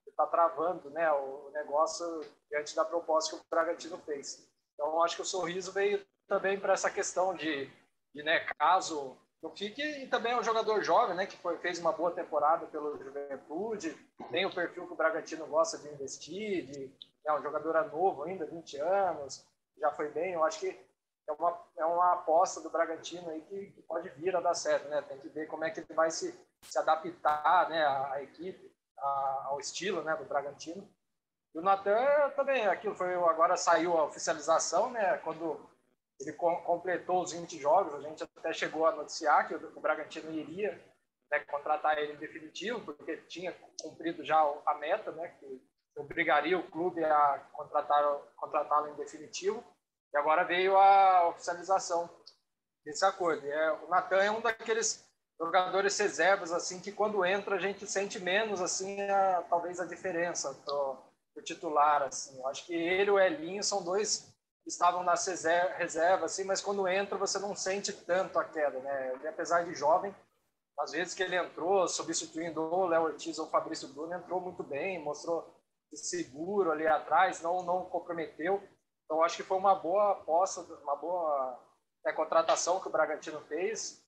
está 0.07 0.25
travando 0.25 0.90
né, 0.90 1.12
o 1.12 1.52
negócio 1.54 2.06
diante 2.50 2.75
da 2.75 2.86
proposta 2.86 3.36
que 3.36 3.42
o 3.42 3.46
Bragantino 3.50 3.98
fez. 4.00 4.50
Então, 4.74 5.02
acho 5.04 5.16
que 5.16 5.22
o 5.22 5.25
Sorriso 5.25 5.72
veio 5.72 6.06
também 6.28 6.60
para 6.60 6.74
essa 6.74 6.90
questão 6.90 7.34
de, 7.34 7.69
de 8.13 8.24
né, 8.24 8.40
caso 8.58 9.18
não 9.42 9.56
fique, 9.56 9.81
e 9.81 10.08
também 10.08 10.31
é 10.31 10.38
um 10.38 10.44
jogador 10.44 10.81
jovem, 10.81 11.16
né, 11.16 11.28
que 11.28 11.38
foi, 11.38 11.58
fez 11.60 11.78
uma 11.78 11.92
boa 11.92 12.12
temporada 12.12 12.66
pelo 12.66 12.98
Juventude, 12.98 13.96
tem 14.31 14.46
o 14.46 14.54
perfil 14.54 14.88
que 14.88 14.94
o 14.94 14.96
Bragantino 14.96 15.46
gosta 15.46 15.78
de 15.78 15.88
investir, 15.90 16.66
de, 16.66 16.92
é 17.25 17.34
um 17.34 17.44
jogador 17.44 17.74
novo 17.92 18.24
ainda, 18.24 18.46
20 18.46 18.78
anos, 18.78 19.46
já 19.78 19.92
foi 19.92 20.10
bem, 20.10 20.34
eu 20.34 20.44
acho 20.44 20.60
que 20.60 20.80
é 21.27 21.31
uma, 21.31 21.66
é 21.77 21.86
uma 21.86 22.13
aposta 22.13 22.62
do 22.62 22.69
Bragantino 22.69 23.30
aí 23.30 23.42
que, 23.42 23.72
que 23.72 23.81
pode 23.83 24.10
vir 24.10 24.36
a 24.36 24.42
dar 24.42 24.54
certo, 24.54 24.88
né, 24.88 25.01
tem 25.01 25.19
que 25.19 25.30
ver 25.30 25.48
como 25.48 25.63
é 25.63 25.72
que 25.72 25.80
ele 25.80 25.94
vai 25.94 26.12
se, 26.12 26.38
se 26.62 26.77
adaptar, 26.77 27.69
né, 27.69 27.86
à, 27.86 28.22
equipe, 28.22 28.72
ao 28.98 29.60
estilo, 29.60 30.04
né, 30.04 30.16
do 30.16 30.25
Bragantino. 30.25 30.88
E 31.54 31.60
o 31.60 31.62
Natan 31.62 32.30
também, 32.36 32.68
aquilo 32.68 32.95
foi, 32.95 33.13
agora 33.13 33.57
saiu 33.57 33.98
a 33.98 34.04
oficialização, 34.04 34.89
né, 34.92 35.18
quando 35.19 35.69
ele 36.19 36.33
completou 36.33 37.24
os 37.24 37.33
20 37.33 37.60
jogos, 37.60 37.94
a 37.94 38.01
gente 38.01 38.24
até 38.24 38.54
chegou 38.54 38.86
a 38.86 38.95
noticiar 38.95 39.48
que 39.48 39.56
o, 39.56 39.80
Bragantino 39.81 40.31
iria 40.31 40.72
né, 41.31 41.39
contratar 41.39 41.98
ele 41.98 42.13
em 42.13 42.18
definitivo, 42.18 42.80
porque 42.81 43.18
tinha 43.27 43.54
cumprido 43.81 44.24
já 44.24 44.39
a 44.66 44.75
meta, 44.75 45.12
né, 45.12 45.27
que 45.39 45.62
obrigaria 45.98 46.57
o 46.57 46.69
clube 46.69 47.04
a 47.04 47.39
contratar 47.54 48.04
contratá-lo 48.36 48.89
em 48.89 48.95
definitivo. 48.95 49.63
E 50.16 50.18
agora 50.18 50.46
veio 50.46 50.78
a 50.78 51.28
oficialização 51.28 52.10
desse 52.86 53.04
acordo. 53.04 53.46
E 53.46 53.52
é, 53.52 53.72
o 53.74 53.90
Natan 53.90 54.24
é 54.24 54.32
um 54.32 54.40
daqueles 54.40 55.06
jogadores 55.38 56.00
reservas 56.00 56.54
assim 56.54 56.80
que 56.80 56.94
quando 56.94 57.26
entra 57.26 57.58
a 57.58 57.60
gente 57.60 57.86
sente 57.86 58.18
menos 58.18 58.62
assim 58.62 59.02
a, 59.02 59.44
talvez 59.50 59.78
a 59.82 59.86
diferença 59.86 60.54
pro, 60.64 60.98
pro 61.34 61.44
titular 61.44 62.02
assim. 62.04 62.40
Eu 62.40 62.48
acho 62.48 62.66
que 62.66 62.74
ele 62.74 63.10
e 63.10 63.14
o 63.14 63.20
Elinho 63.20 63.62
são 63.62 63.84
dois 63.84 64.34
estavam 64.66 65.04
na 65.04 65.16
reserva, 65.78 66.26
assim, 66.26 66.44
mas 66.46 66.62
quando 66.62 66.88
entra 66.88 67.18
você 67.18 67.38
não 67.38 67.54
sente 67.54 67.92
tanto 67.92 68.40
a 68.40 68.46
queda, 68.46 68.80
né? 68.80 69.20
Apesar 69.28 69.66
de 69.66 69.76
jovem, 69.76 70.16
às 70.80 70.92
vezes 70.92 71.14
que 71.14 71.24
ele 71.24 71.36
entrou 71.36 71.88
substituindo 71.90 72.62
o 72.62 72.88
Léo 72.88 73.04
Ortiz 73.04 73.38
ou 73.38 73.48
o 73.48 73.50
Fabrício 73.50 73.90
Bruno, 73.90 74.16
entrou 74.16 74.40
muito 74.40 74.64
bem, 74.64 75.04
mostrou 75.04 75.54
seguro 75.94 76.72
ali 76.72 76.88
atrás, 76.88 77.42
não 77.42 77.64
não 77.64 77.86
comprometeu. 77.86 78.64
Então 79.06 79.24
acho 79.24 79.38
que 79.38 79.44
foi 79.44 79.57
uma 79.57 79.75
boa 79.75 80.12
aposta, 80.12 80.62
uma 80.84 80.96
boa 80.96 81.60
é, 82.06 82.12
contratação 82.12 82.80
que 82.80 82.88
o 82.88 82.92
Bragantino 82.92 83.40
fez 83.42 84.04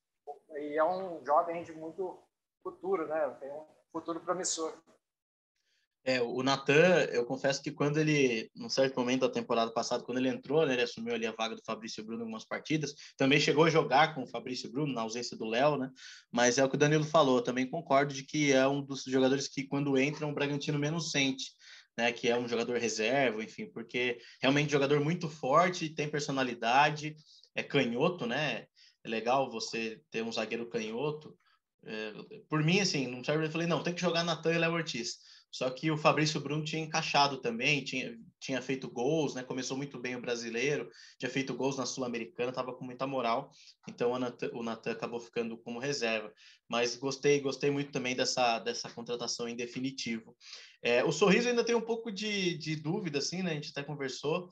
e 0.51 0.77
é 0.77 0.83
um 0.83 1.23
jovem 1.25 1.63
de 1.63 1.71
muito 1.71 2.19
futuro, 2.63 3.07
né? 3.07 3.29
Tem 3.39 3.51
um 3.51 3.65
futuro 3.91 4.19
promissor. 4.19 4.73
É, 6.07 6.21
o 6.21 6.41
Natan, 6.41 7.03
eu 7.11 7.25
confesso 7.25 7.61
que 7.61 7.69
quando 7.69 7.97
ele, 7.97 8.49
num 8.55 8.69
certo 8.69 8.97
momento 8.97 9.27
da 9.27 9.29
temporada 9.29 9.71
passada, 9.73 10.05
quando 10.05 10.19
ele 10.19 10.29
entrou, 10.29 10.65
né, 10.65 10.71
ele 10.71 10.83
assumiu 10.83 11.13
ali 11.13 11.27
a 11.27 11.33
vaga 11.33 11.53
do 11.53 11.61
Fabrício 11.65 12.01
Bruno 12.01 12.21
em 12.21 12.23
algumas 12.23 12.45
partidas, 12.45 12.95
também 13.17 13.41
chegou 13.41 13.65
a 13.65 13.69
jogar 13.69 14.15
com 14.15 14.23
o 14.23 14.27
Fabrício 14.27 14.71
Bruno, 14.71 14.93
na 14.93 15.01
ausência 15.01 15.35
do 15.35 15.43
Léo, 15.43 15.75
né? 15.75 15.91
Mas 16.31 16.57
é 16.57 16.63
o 16.63 16.69
que 16.69 16.75
o 16.75 16.79
Danilo 16.79 17.03
falou, 17.03 17.41
também 17.41 17.69
concordo 17.69 18.13
de 18.13 18.23
que 18.23 18.53
é 18.53 18.65
um 18.65 18.81
dos 18.81 19.03
jogadores 19.03 19.49
que, 19.49 19.67
quando 19.67 19.97
entra, 19.97 20.25
o 20.25 20.33
Bragantino 20.33 20.79
menos 20.79 21.11
sente, 21.11 21.51
né? 21.97 22.11
Que 22.11 22.29
é 22.29 22.37
um 22.37 22.47
jogador 22.47 22.77
reserva, 22.77 23.43
enfim, 23.43 23.65
porque 23.67 24.19
realmente 24.41 24.71
jogador 24.71 24.99
muito 24.99 25.29
forte, 25.29 25.89
tem 25.89 26.09
personalidade, 26.09 27.15
é 27.55 27.63
canhoto, 27.63 28.25
né? 28.25 28.65
É 29.03 29.09
legal 29.09 29.49
você 29.49 30.01
ter 30.11 30.23
um 30.23 30.31
zagueiro 30.31 30.69
canhoto. 30.69 31.37
É, 31.85 32.13
por 32.49 32.63
mim, 32.63 32.79
assim, 32.79 33.07
não 33.07 33.23
serve, 33.23 33.45
eu 33.45 33.51
falei, 33.51 33.67
não, 33.67 33.81
tem 33.81 33.93
que 33.93 34.01
jogar 34.01 34.23
Natan 34.23 34.53
e 34.53 34.57
Léo 34.57 34.73
Ortiz 34.73 35.17
só 35.51 35.69
que 35.69 35.89
o 35.89 35.97
Fabrício 35.97 36.39
Bruno 36.39 36.63
tinha 36.63 36.81
encaixado 36.81 37.37
também, 37.37 37.83
tinha, 37.83 38.17
tinha 38.39 38.61
feito 38.61 38.89
gols, 38.89 39.35
né? 39.35 39.43
Começou 39.43 39.75
muito 39.75 39.99
bem 39.99 40.15
o 40.15 40.21
brasileiro, 40.21 40.89
tinha 41.17 41.29
feito 41.29 41.53
gols 41.53 41.77
na 41.77 41.85
Sul-Americana, 41.85 42.49
estava 42.49 42.73
com 42.73 42.85
muita 42.85 43.07
moral. 43.07 43.51
Então 43.87 44.11
o 44.53 44.63
Natan 44.63 44.91
acabou 44.91 45.19
ficando 45.19 45.57
como 45.57 45.79
reserva. 45.79 46.31
Mas 46.67 46.95
gostei, 46.95 47.39
gostei 47.39 47.71
muito 47.71 47.91
também 47.91 48.15
dessa, 48.15 48.59
dessa 48.59 48.89
contratação 48.89 49.47
em 49.47 49.55
definitivo. 49.55 50.35
É, 50.81 51.03
o 51.03 51.11
Sorriso 51.11 51.49
ainda 51.49 51.63
tem 51.63 51.75
um 51.75 51.81
pouco 51.81 52.11
de, 52.11 52.57
de 52.57 52.75
dúvida, 52.75 53.19
assim, 53.19 53.41
né? 53.41 53.51
A 53.51 53.55
gente 53.55 53.71
até 53.71 53.83
conversou. 53.83 54.49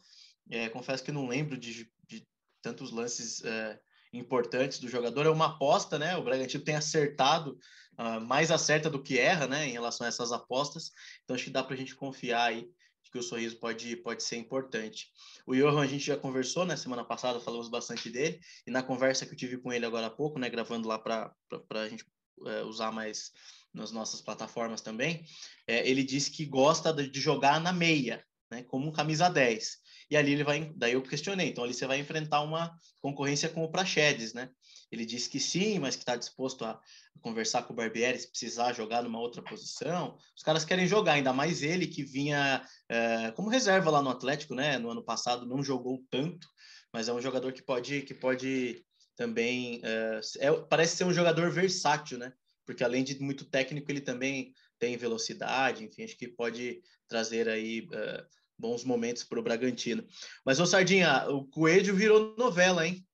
É, 0.49 0.69
confesso 0.69 1.03
que 1.03 1.11
não 1.11 1.27
lembro 1.27 1.57
de, 1.57 1.89
de 2.07 2.27
tantos 2.61 2.91
lances 2.91 3.43
é, 3.43 3.79
importantes 4.13 4.79
do 4.79 4.87
jogador. 4.87 5.25
É 5.25 5.29
uma 5.29 5.47
aposta, 5.47 5.99
né? 5.99 6.17
O 6.17 6.23
Bragantino 6.23 6.63
tem 6.63 6.75
acertado, 6.75 7.57
uh, 7.99 8.21
mais 8.21 8.51
acerta 8.51 8.89
do 8.89 9.01
que 9.01 9.19
erra, 9.19 9.47
né? 9.47 9.67
Em 9.67 9.71
relação 9.71 10.05
a 10.05 10.07
essas 10.07 10.31
apostas. 10.31 10.91
Então, 11.23 11.35
acho 11.35 11.45
que 11.45 11.51
dá 11.51 11.63
para 11.63 11.75
a 11.75 11.77
gente 11.77 11.95
confiar 11.95 12.45
aí 12.45 12.67
que 13.15 13.19
o 13.19 13.23
sorriso 13.23 13.55
pode, 13.57 13.95
pode 13.95 14.21
ser 14.21 14.35
importante. 14.35 15.07
O 15.47 15.55
Johan, 15.55 15.81
a 15.81 15.87
gente 15.87 16.05
já 16.05 16.17
conversou, 16.17 16.65
né? 16.65 16.75
Semana 16.75 17.05
passada 17.05 17.39
falamos 17.39 17.69
bastante 17.69 18.09
dele. 18.09 18.41
E 18.67 18.71
na 18.71 18.83
conversa 18.83 19.25
que 19.25 19.31
eu 19.31 19.37
tive 19.37 19.57
com 19.57 19.71
ele 19.71 19.85
agora 19.85 20.07
há 20.07 20.09
pouco, 20.09 20.37
né? 20.37 20.49
Gravando 20.49 20.85
lá 20.85 20.99
para 20.99 21.33
a 21.69 21.87
gente 21.87 22.05
é, 22.45 22.63
usar 22.63 22.91
mais 22.91 23.31
nas 23.73 23.91
nossas 23.91 24.21
plataformas 24.21 24.81
também, 24.81 25.25
é, 25.65 25.87
ele 25.89 26.03
disse 26.03 26.29
que 26.29 26.45
gosta 26.45 26.91
de, 26.91 27.09
de 27.09 27.21
jogar 27.21 27.61
na 27.61 27.71
meia, 27.71 28.25
né, 28.49 28.63
como 28.63 28.87
um 28.87 28.91
camisa 28.91 29.29
10. 29.29 29.77
E 30.09 30.15
ali 30.15 30.33
ele 30.33 30.43
vai, 30.43 30.71
daí 30.75 30.93
eu 30.93 31.01
questionei, 31.01 31.49
então 31.49 31.63
ali 31.63 31.73
você 31.73 31.87
vai 31.87 31.99
enfrentar 31.99 32.41
uma 32.41 32.75
concorrência 33.01 33.49
com 33.49 33.63
o 33.63 33.71
Praxedes, 33.71 34.33
né? 34.33 34.49
Ele 34.91 35.05
disse 35.05 35.29
que 35.29 35.39
sim, 35.39 35.79
mas 35.79 35.95
que 35.95 36.03
está 36.03 36.15
disposto 36.15 36.63
a, 36.63 36.79
conversar 37.21 37.63
com 37.63 37.73
o 37.73 37.75
Barbieri 37.75 38.19
se 38.19 38.29
precisar 38.29 38.73
jogar 38.73 39.01
numa 39.01 39.19
outra 39.19 39.41
posição. 39.41 40.17
Os 40.37 40.43
caras 40.43 40.63
querem 40.63 40.85
jogar, 40.85 41.13
ainda 41.13 41.33
mais 41.33 41.63
ele 41.63 41.87
que 41.87 42.03
vinha 42.03 42.63
é, 42.87 43.31
como 43.31 43.49
reserva 43.49 43.89
lá 43.89 44.01
no 44.01 44.09
Atlético, 44.09 44.53
né? 44.53 44.77
No 44.77 44.91
ano 44.91 45.03
passado 45.03 45.45
não 45.45 45.63
jogou 45.63 46.03
tanto, 46.09 46.47
mas 46.93 47.07
é 47.07 47.13
um 47.13 47.21
jogador 47.21 47.51
que 47.51 47.63
pode, 47.63 48.01
que 48.03 48.13
pode 48.13 48.85
também 49.15 49.81
é, 49.83 50.19
é, 50.39 50.51
parece 50.69 50.97
ser 50.97 51.05
um 51.05 51.13
jogador 51.13 51.49
versátil, 51.51 52.17
né? 52.17 52.31
porque 52.65 52.83
além 52.83 53.03
de 53.03 53.21
muito 53.21 53.45
técnico, 53.45 53.89
ele 53.91 54.01
também 54.01 54.53
tem 54.79 54.97
velocidade, 54.97 55.85
enfim, 55.85 56.03
acho 56.03 56.17
que 56.17 56.27
pode 56.27 56.81
trazer 57.07 57.47
aí 57.47 57.87
uh, 57.91 58.25
bons 58.57 58.83
momentos 58.83 59.23
para 59.23 59.39
o 59.39 59.43
Bragantino. 59.43 60.05
Mas, 60.45 60.59
ô 60.59 60.65
Sardinha, 60.65 61.27
o 61.29 61.45
Coelho 61.45 61.95
virou 61.95 62.35
novela, 62.37 62.85
hein? 62.85 63.05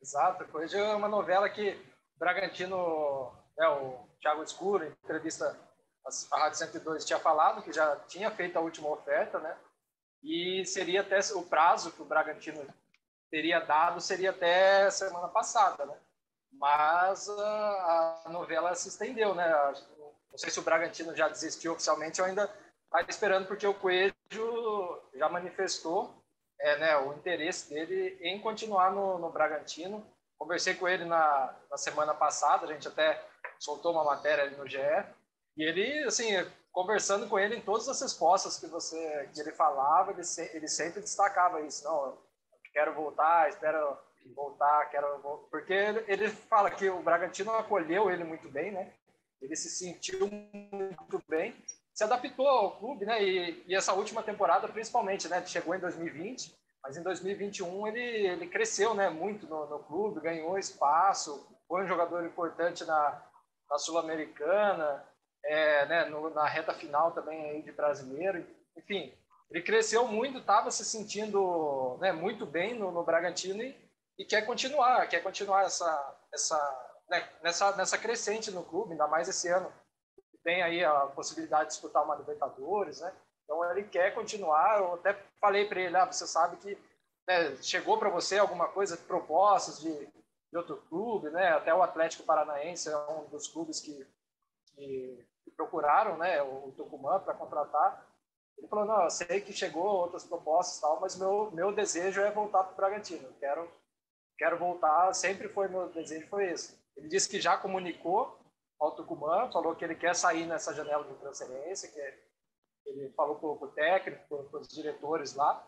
Exato, 0.00 0.44
o 0.44 0.48
Coelho 0.48 0.76
é 0.76 0.94
uma 0.94 1.08
novela 1.08 1.48
que 1.48 1.70
o 2.16 2.18
Bragantino, 2.18 3.32
é, 3.58 3.68
o 3.68 4.06
Thiago 4.20 4.42
Escuro, 4.42 4.84
em 4.84 4.90
entrevista 5.04 5.56
à 6.32 6.38
Rádio 6.40 6.58
102, 6.58 7.04
tinha 7.04 7.18
falado 7.18 7.62
que 7.62 7.72
já 7.72 7.96
tinha 8.08 8.30
feito 8.30 8.56
a 8.56 8.60
última 8.60 8.88
oferta, 8.88 9.38
né? 9.38 9.56
E 10.22 10.64
seria 10.66 11.00
até 11.00 11.18
o 11.34 11.42
prazo 11.42 11.92
que 11.92 12.02
o 12.02 12.04
Bragantino 12.04 12.64
teria 13.32 13.60
dado 13.60 13.98
seria 13.98 14.30
até 14.30 14.90
semana 14.90 15.26
passada, 15.28 15.86
né? 15.86 15.96
Mas 16.52 17.28
a, 17.30 18.22
a 18.26 18.28
novela 18.28 18.74
se 18.74 18.88
estendeu, 18.88 19.34
né? 19.34 19.50
Não 20.30 20.36
sei 20.36 20.50
se 20.50 20.58
o 20.58 20.62
Bragantino 20.62 21.16
já 21.16 21.28
desistiu 21.28 21.72
oficialmente 21.72 22.20
ou 22.20 22.26
ainda 22.26 22.44
está 22.84 23.00
esperando, 23.08 23.46
porque 23.46 23.66
o 23.66 23.72
Coelho 23.72 24.14
já 25.14 25.28
manifestou 25.28 26.14
é, 26.60 26.78
né, 26.78 26.96
o 26.98 27.12
interesse 27.14 27.70
dele 27.70 28.18
em 28.22 28.40
continuar 28.40 28.92
no, 28.92 29.18
no 29.18 29.30
Bragantino. 29.30 30.04
Conversei 30.38 30.74
com 30.74 30.88
ele 30.88 31.04
na, 31.04 31.54
na 31.70 31.76
semana 31.76 32.14
passada, 32.14 32.66
a 32.66 32.72
gente 32.72 32.88
até 32.88 33.22
soltou 33.58 33.92
uma 33.92 34.04
matéria 34.04 34.44
ali 34.44 34.56
no 34.56 34.66
GE, 34.66 34.78
e 35.56 35.62
ele, 35.62 36.04
assim, 36.04 36.32
conversando 36.72 37.28
com 37.28 37.38
ele 37.38 37.56
em 37.56 37.60
todas 37.60 37.88
as 37.88 38.00
respostas 38.00 38.58
que 38.58 38.66
você 38.66 39.28
que 39.32 39.40
ele 39.40 39.52
falava, 39.52 40.10
ele, 40.10 40.24
se, 40.24 40.50
ele 40.54 40.66
sempre 40.66 41.00
destacava 41.00 41.60
isso. 41.60 41.84
Não, 41.84 42.18
quero 42.72 42.94
voltar, 42.94 43.48
espero 43.48 43.98
voltar, 44.34 44.86
quero 44.90 45.20
voltar. 45.20 45.48
porque 45.50 45.72
ele, 45.72 46.04
ele 46.08 46.28
fala 46.28 46.70
que 46.70 46.88
o 46.88 47.02
Bragantino 47.02 47.52
acolheu 47.52 48.10
ele 48.10 48.24
muito 48.24 48.48
bem, 48.48 48.72
né? 48.72 48.92
Ele 49.40 49.56
se 49.56 49.68
sentiu 49.70 50.28
muito 50.72 51.22
bem, 51.28 51.54
se 51.94 52.04
adaptou 52.04 52.48
ao 52.48 52.78
clube, 52.78 53.04
né? 53.04 53.22
E, 53.22 53.64
e 53.66 53.74
essa 53.74 53.92
última 53.92 54.22
temporada, 54.22 54.68
principalmente, 54.68 55.28
né? 55.28 55.44
Chegou 55.46 55.74
em 55.74 55.80
2020, 55.80 56.54
mas 56.82 56.96
em 56.96 57.02
2021 57.02 57.86
ele, 57.86 58.00
ele 58.00 58.46
cresceu, 58.48 58.94
né? 58.94 59.08
Muito 59.10 59.46
no, 59.46 59.66
no 59.66 59.78
clube, 59.80 60.20
ganhou 60.20 60.58
espaço, 60.58 61.46
foi 61.68 61.84
um 61.84 61.88
jogador 61.88 62.24
importante 62.24 62.84
na, 62.84 63.22
na 63.70 63.78
Sul-Americana, 63.78 65.04
é, 65.44 65.86
né? 65.86 66.04
No, 66.06 66.30
na 66.30 66.46
reta 66.46 66.72
final 66.72 67.12
também 67.12 67.50
aí 67.50 67.62
de 67.62 67.72
brasileiro, 67.72 68.46
enfim, 68.76 69.12
ele 69.52 69.62
cresceu 69.62 70.08
muito, 70.08 70.38
estava 70.38 70.70
se 70.70 70.82
sentindo 70.82 71.98
né, 72.00 72.10
muito 72.10 72.46
bem 72.46 72.74
no, 72.74 72.90
no 72.90 73.04
Bragantino 73.04 73.62
e, 73.62 73.76
e, 74.18 74.24
quer 74.24 74.46
continuar, 74.46 75.06
quer 75.08 75.22
continuar 75.22 75.64
essa, 75.64 76.16
essa, 76.32 77.02
né, 77.10 77.28
nessa, 77.42 77.76
nessa 77.76 77.98
crescente 77.98 78.50
no 78.50 78.64
clube, 78.64 78.92
ainda 78.92 79.06
mais 79.06 79.28
esse 79.28 79.48
ano. 79.48 79.70
Tem 80.44 80.62
aí 80.62 80.84
a 80.84 81.06
possibilidade 81.06 81.64
de 81.64 81.68
disputar 81.68 82.04
uma 82.04 82.16
Libertadores, 82.16 83.00
né? 83.00 83.12
Então 83.44 83.70
ele 83.70 83.84
quer 83.84 84.14
continuar. 84.14 84.78
Eu 84.78 84.94
até 84.94 85.16
falei 85.40 85.66
para 85.66 85.80
ele, 85.80 85.96
ah, 85.96 86.06
você 86.06 86.26
sabe 86.26 86.56
que 86.56 86.76
né, 87.26 87.56
chegou 87.62 87.98
para 87.98 88.08
você 88.08 88.38
alguma 88.38 88.68
coisa, 88.68 88.96
propostas 88.96 89.80
de, 89.80 89.92
de 89.92 90.56
outro 90.56 90.76
clube, 90.88 91.30
né? 91.30 91.48
Até 91.52 91.72
o 91.74 91.82
Atlético 91.82 92.24
Paranaense 92.24 92.88
é 92.88 92.96
um 92.96 93.24
dos 93.26 93.46
clubes 93.46 93.80
que, 93.80 94.06
que, 94.74 95.26
procuraram, 95.56 96.16
né? 96.16 96.42
O 96.42 96.72
Tucumã 96.76 97.20
para 97.20 97.34
contratar. 97.34 98.06
Ele 98.58 98.66
falou, 98.68 98.84
não, 98.84 99.04
eu 99.04 99.10
sei 99.10 99.40
que 99.40 99.52
chegou 99.52 99.84
outras 99.84 100.24
propostas 100.24 100.80
tal, 100.80 101.00
mas 101.00 101.16
meu, 101.16 101.50
meu 101.52 101.72
desejo 101.72 102.20
é 102.20 102.30
voltar 102.30 102.64
para 102.64 102.72
o 102.72 102.76
Bragantino. 102.76 103.28
Quero, 103.38 103.68
quero 104.38 104.58
voltar, 104.58 105.12
sempre 105.14 105.48
foi 105.48 105.68
meu 105.68 105.88
desejo, 105.88 106.28
foi 106.28 106.50
esse. 106.50 106.78
Ele 106.96 107.08
disse 107.08 107.28
que 107.28 107.40
já 107.40 107.56
comunicou 107.56 108.38
ao 108.82 108.92
Tucumã, 108.92 109.48
falou 109.52 109.76
que 109.76 109.84
ele 109.84 109.94
quer 109.94 110.14
sair 110.14 110.44
nessa 110.44 110.74
janela 110.74 111.04
de 111.04 111.14
transferência, 111.14 111.88
que 111.88 112.00
ele 112.90 113.10
falou 113.10 113.36
para 113.36 113.68
o 113.68 113.70
técnico, 113.70 114.44
para 114.50 114.60
os 114.60 114.68
diretores 114.68 115.34
lá, 115.34 115.64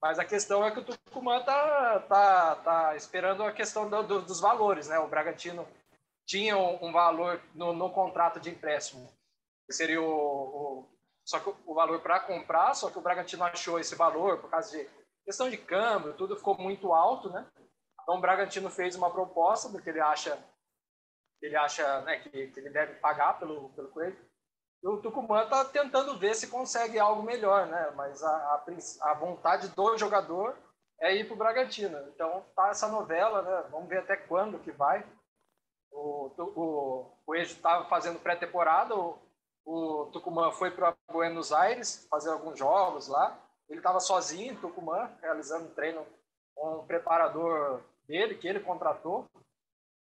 mas 0.00 0.18
a 0.18 0.24
questão 0.24 0.64
é 0.64 0.70
que 0.70 0.80
o 0.80 0.84
Tucumã 0.84 1.38
está 1.38 2.00
tá, 2.00 2.56
tá 2.56 2.96
esperando 2.96 3.42
a 3.42 3.52
questão 3.52 3.88
do, 3.88 4.02
do, 4.02 4.22
dos 4.22 4.40
valores, 4.40 4.88
né? 4.88 4.98
O 4.98 5.08
Bragantino 5.08 5.66
tinha 6.26 6.56
um, 6.56 6.86
um 6.86 6.92
valor 6.92 7.40
no, 7.54 7.72
no, 7.72 7.90
contrato 7.90 8.40
de 8.40 8.50
empréstimo, 8.50 9.10
que 9.66 9.74
seria 9.74 10.00
o, 10.00 10.06
o 10.06 10.88
só 11.24 11.40
que 11.40 11.52
o 11.66 11.74
valor 11.74 12.00
para 12.00 12.20
comprar, 12.20 12.72
só 12.74 12.88
que 12.88 12.98
o 12.98 13.02
Bragantino 13.02 13.42
achou 13.44 13.80
esse 13.80 13.96
valor 13.96 14.38
por 14.38 14.48
causa 14.48 14.78
de 14.78 14.88
questão 15.24 15.50
de 15.50 15.58
câmbio, 15.58 16.14
tudo 16.14 16.36
ficou 16.36 16.56
muito 16.56 16.92
alto, 16.92 17.28
né? 17.30 17.44
Então 18.00 18.16
o 18.16 18.20
Bragantino 18.20 18.70
fez 18.70 18.94
uma 18.94 19.10
proposta 19.10 19.68
do 19.68 19.82
que 19.82 19.90
ele 19.90 20.00
acha 20.00 20.38
ele 21.46 21.56
acha 21.56 22.00
né, 22.02 22.18
que, 22.18 22.48
que 22.48 22.60
ele 22.60 22.70
deve 22.70 22.94
pagar 22.94 23.38
pelo, 23.38 23.68
pelo 23.70 23.88
Coelho. 23.88 24.16
E 24.82 24.88
o 24.88 24.98
Tucumã 24.98 25.44
está 25.44 25.64
tentando 25.64 26.18
ver 26.18 26.34
se 26.34 26.48
consegue 26.48 26.98
algo 26.98 27.22
melhor, 27.22 27.66
né? 27.66 27.92
Mas 27.96 28.22
a, 28.22 28.28
a, 28.30 29.10
a 29.10 29.14
vontade 29.14 29.68
do 29.68 29.96
jogador 29.96 30.56
é 31.00 31.14
ir 31.14 31.24
para 31.24 31.34
o 31.34 31.38
Bragantino. 31.38 31.98
Então 32.08 32.44
tá 32.54 32.68
essa 32.68 32.88
novela, 32.88 33.42
né? 33.42 33.68
Vamos 33.70 33.88
ver 33.88 33.98
até 33.98 34.16
quando 34.16 34.58
que 34.58 34.70
vai. 34.70 35.04
O, 35.90 36.30
o, 36.36 37.12
o 37.26 37.34
estava 37.34 37.88
fazendo 37.88 38.20
pré-temporada, 38.20 38.94
o, 38.94 39.18
o 39.64 40.06
Tucumã 40.12 40.50
foi 40.52 40.70
para 40.70 40.94
Buenos 41.10 41.52
Aires 41.52 42.06
fazer 42.10 42.30
alguns 42.30 42.58
jogos 42.58 43.08
lá. 43.08 43.38
Ele 43.68 43.78
estava 43.78 43.98
sozinho 43.98 44.52
em 44.52 44.56
Tucumã, 44.56 45.10
realizando 45.22 45.66
um 45.66 45.74
treino 45.74 46.06
com 46.54 46.80
um 46.80 46.86
preparador 46.86 47.82
dele, 48.06 48.36
que 48.36 48.46
ele 48.46 48.60
contratou 48.60 49.26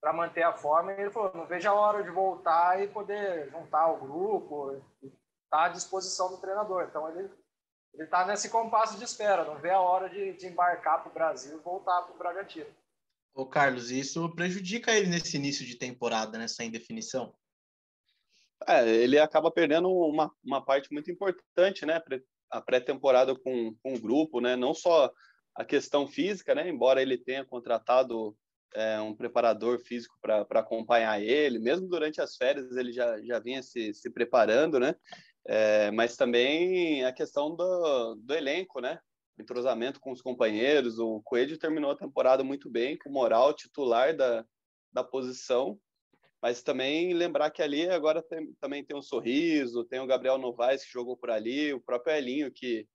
para 0.05 0.13
manter 0.13 0.43
a 0.43 0.53
forma. 0.53 0.93
E 0.93 1.01
ele 1.01 1.11
falou: 1.11 1.33
não 1.35 1.47
vejo 1.47 1.67
a 1.67 1.73
hora 1.73 2.03
de 2.05 2.11
voltar 2.11 2.83
e 2.83 2.89
poder 2.89 3.51
juntar 3.51 3.91
o 3.91 3.97
grupo, 3.97 4.77
estar 5.03 5.17
tá 5.49 5.65
à 5.65 5.69
disposição 5.71 6.29
do 6.29 6.37
treinador. 6.37 6.85
Então 6.85 7.09
ele 7.09 7.31
ele 7.95 8.03
está 8.03 8.27
nesse 8.27 8.51
compasso 8.51 8.99
de 8.99 9.05
espera, 9.05 9.45
não 9.45 9.57
vê 9.61 9.71
a 9.71 9.81
hora 9.81 10.11
de, 10.11 10.33
de 10.33 10.49
embarcar 10.49 11.01
para 11.01 11.11
o 11.11 11.15
Brasil 11.15 11.57
e 11.57 11.63
voltar 11.63 12.03
para 12.03 12.13
o 12.13 12.19
Bragantino. 12.19 12.67
Ô 13.33 13.47
Carlos, 13.47 13.89
isso 13.93 14.29
prejudica 14.35 14.93
ele 14.93 15.07
nesse 15.07 15.37
início 15.37 15.65
de 15.65 15.77
temporada, 15.77 16.37
nessa 16.37 16.65
indefinição? 16.65 17.33
É, 18.67 18.85
ele 18.89 19.17
acaba 19.17 19.49
perdendo 19.49 19.89
uma, 19.89 20.29
uma 20.45 20.61
parte 20.61 20.93
muito 20.93 21.09
importante, 21.09 21.87
né? 21.87 22.03
A 22.51 22.61
pré-temporada 22.61 23.33
com, 23.37 23.77
com 23.81 23.95
o 23.95 24.01
grupo, 24.01 24.41
né? 24.41 24.57
Não 24.57 24.75
só 24.75 25.09
a 25.55 25.65
questão 25.65 26.09
física, 26.09 26.53
né? 26.53 26.69
Embora 26.69 27.01
ele 27.01 27.17
tenha 27.17 27.45
contratado 27.45 28.37
é, 28.75 29.01
um 29.01 29.15
preparador 29.15 29.79
físico 29.79 30.17
para 30.21 30.47
acompanhar 30.61 31.21
ele, 31.21 31.59
mesmo 31.59 31.89
durante 31.89 32.21
as 32.21 32.37
férias 32.37 32.77
ele 32.77 32.93
já, 32.93 33.21
já 33.23 33.39
vinha 33.39 33.63
se, 33.63 33.95
se 33.95 34.11
preparando, 34.11 34.79
né? 34.81 34.95
É, 35.47 35.91
mas 35.91 36.17
também 36.17 37.05
a 37.05 37.13
questão 37.13 37.55
do, 37.55 38.15
do 38.17 38.35
elenco, 38.35 38.81
né? 38.81 38.99
entrosamento 39.39 39.99
com 39.99 40.13
os 40.13 40.23
companheiros. 40.23 40.99
O 40.99 41.21
Coelho 41.23 41.59
terminou 41.59 41.91
a 41.91 41.97
temporada 41.97 42.45
muito 42.45 42.71
bem, 42.71 42.97
com 42.97 43.11
moral 43.11 43.53
titular 43.53 44.17
da, 44.17 44.45
da 44.93 45.03
posição 45.03 45.79
mas 46.45 46.63
também 46.63 47.15
lembrar 47.15 47.51
que 47.51 47.63
ali 47.63 47.89
agora 47.89 48.21
tem, 48.21 48.53
também 48.61 48.85
tem 48.85 48.95
um 48.95 49.01
sorriso, 49.01 49.83
tem 49.83 49.99
o 49.99 50.07
Gabriel 50.07 50.37
Novaes 50.37 50.85
que 50.85 50.93
jogou 50.93 51.17
por 51.17 51.31
ali, 51.31 51.73
o 51.73 51.81
próprio 51.81 52.15
Elinho 52.15 52.53
que 52.53 52.87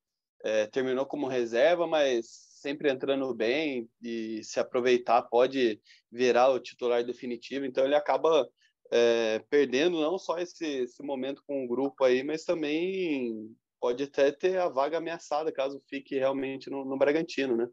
é, 0.44 0.68
terminou 0.68 1.04
como 1.04 1.26
reserva, 1.26 1.88
mas 1.88 2.49
sempre 2.60 2.92
entrando 2.92 3.34
bem 3.34 3.90
e 4.02 4.44
se 4.44 4.60
aproveitar 4.60 5.24
pode 5.24 5.82
virar 6.12 6.50
o 6.50 6.60
titular 6.60 7.04
definitivo. 7.04 7.66
Então 7.66 7.86
ele 7.86 7.96
acaba 7.96 8.48
é, 8.92 9.40
perdendo 9.50 10.00
não 10.00 10.18
só 10.18 10.38
esse, 10.38 10.66
esse 10.66 11.02
momento 11.04 11.44
com 11.46 11.64
o 11.64 11.68
grupo 11.68 12.04
aí, 12.04 12.24
mas 12.24 12.44
também 12.44 13.56
pode 13.80 14.04
até 14.04 14.32
ter 14.32 14.58
a 14.58 14.68
vaga 14.68 14.98
ameaçada 14.98 15.52
caso 15.52 15.82
fique 15.88 16.18
realmente 16.18 16.70
no, 16.70 16.84
no 16.84 16.98
Bragantino, 16.98 17.56
né? 17.56 17.68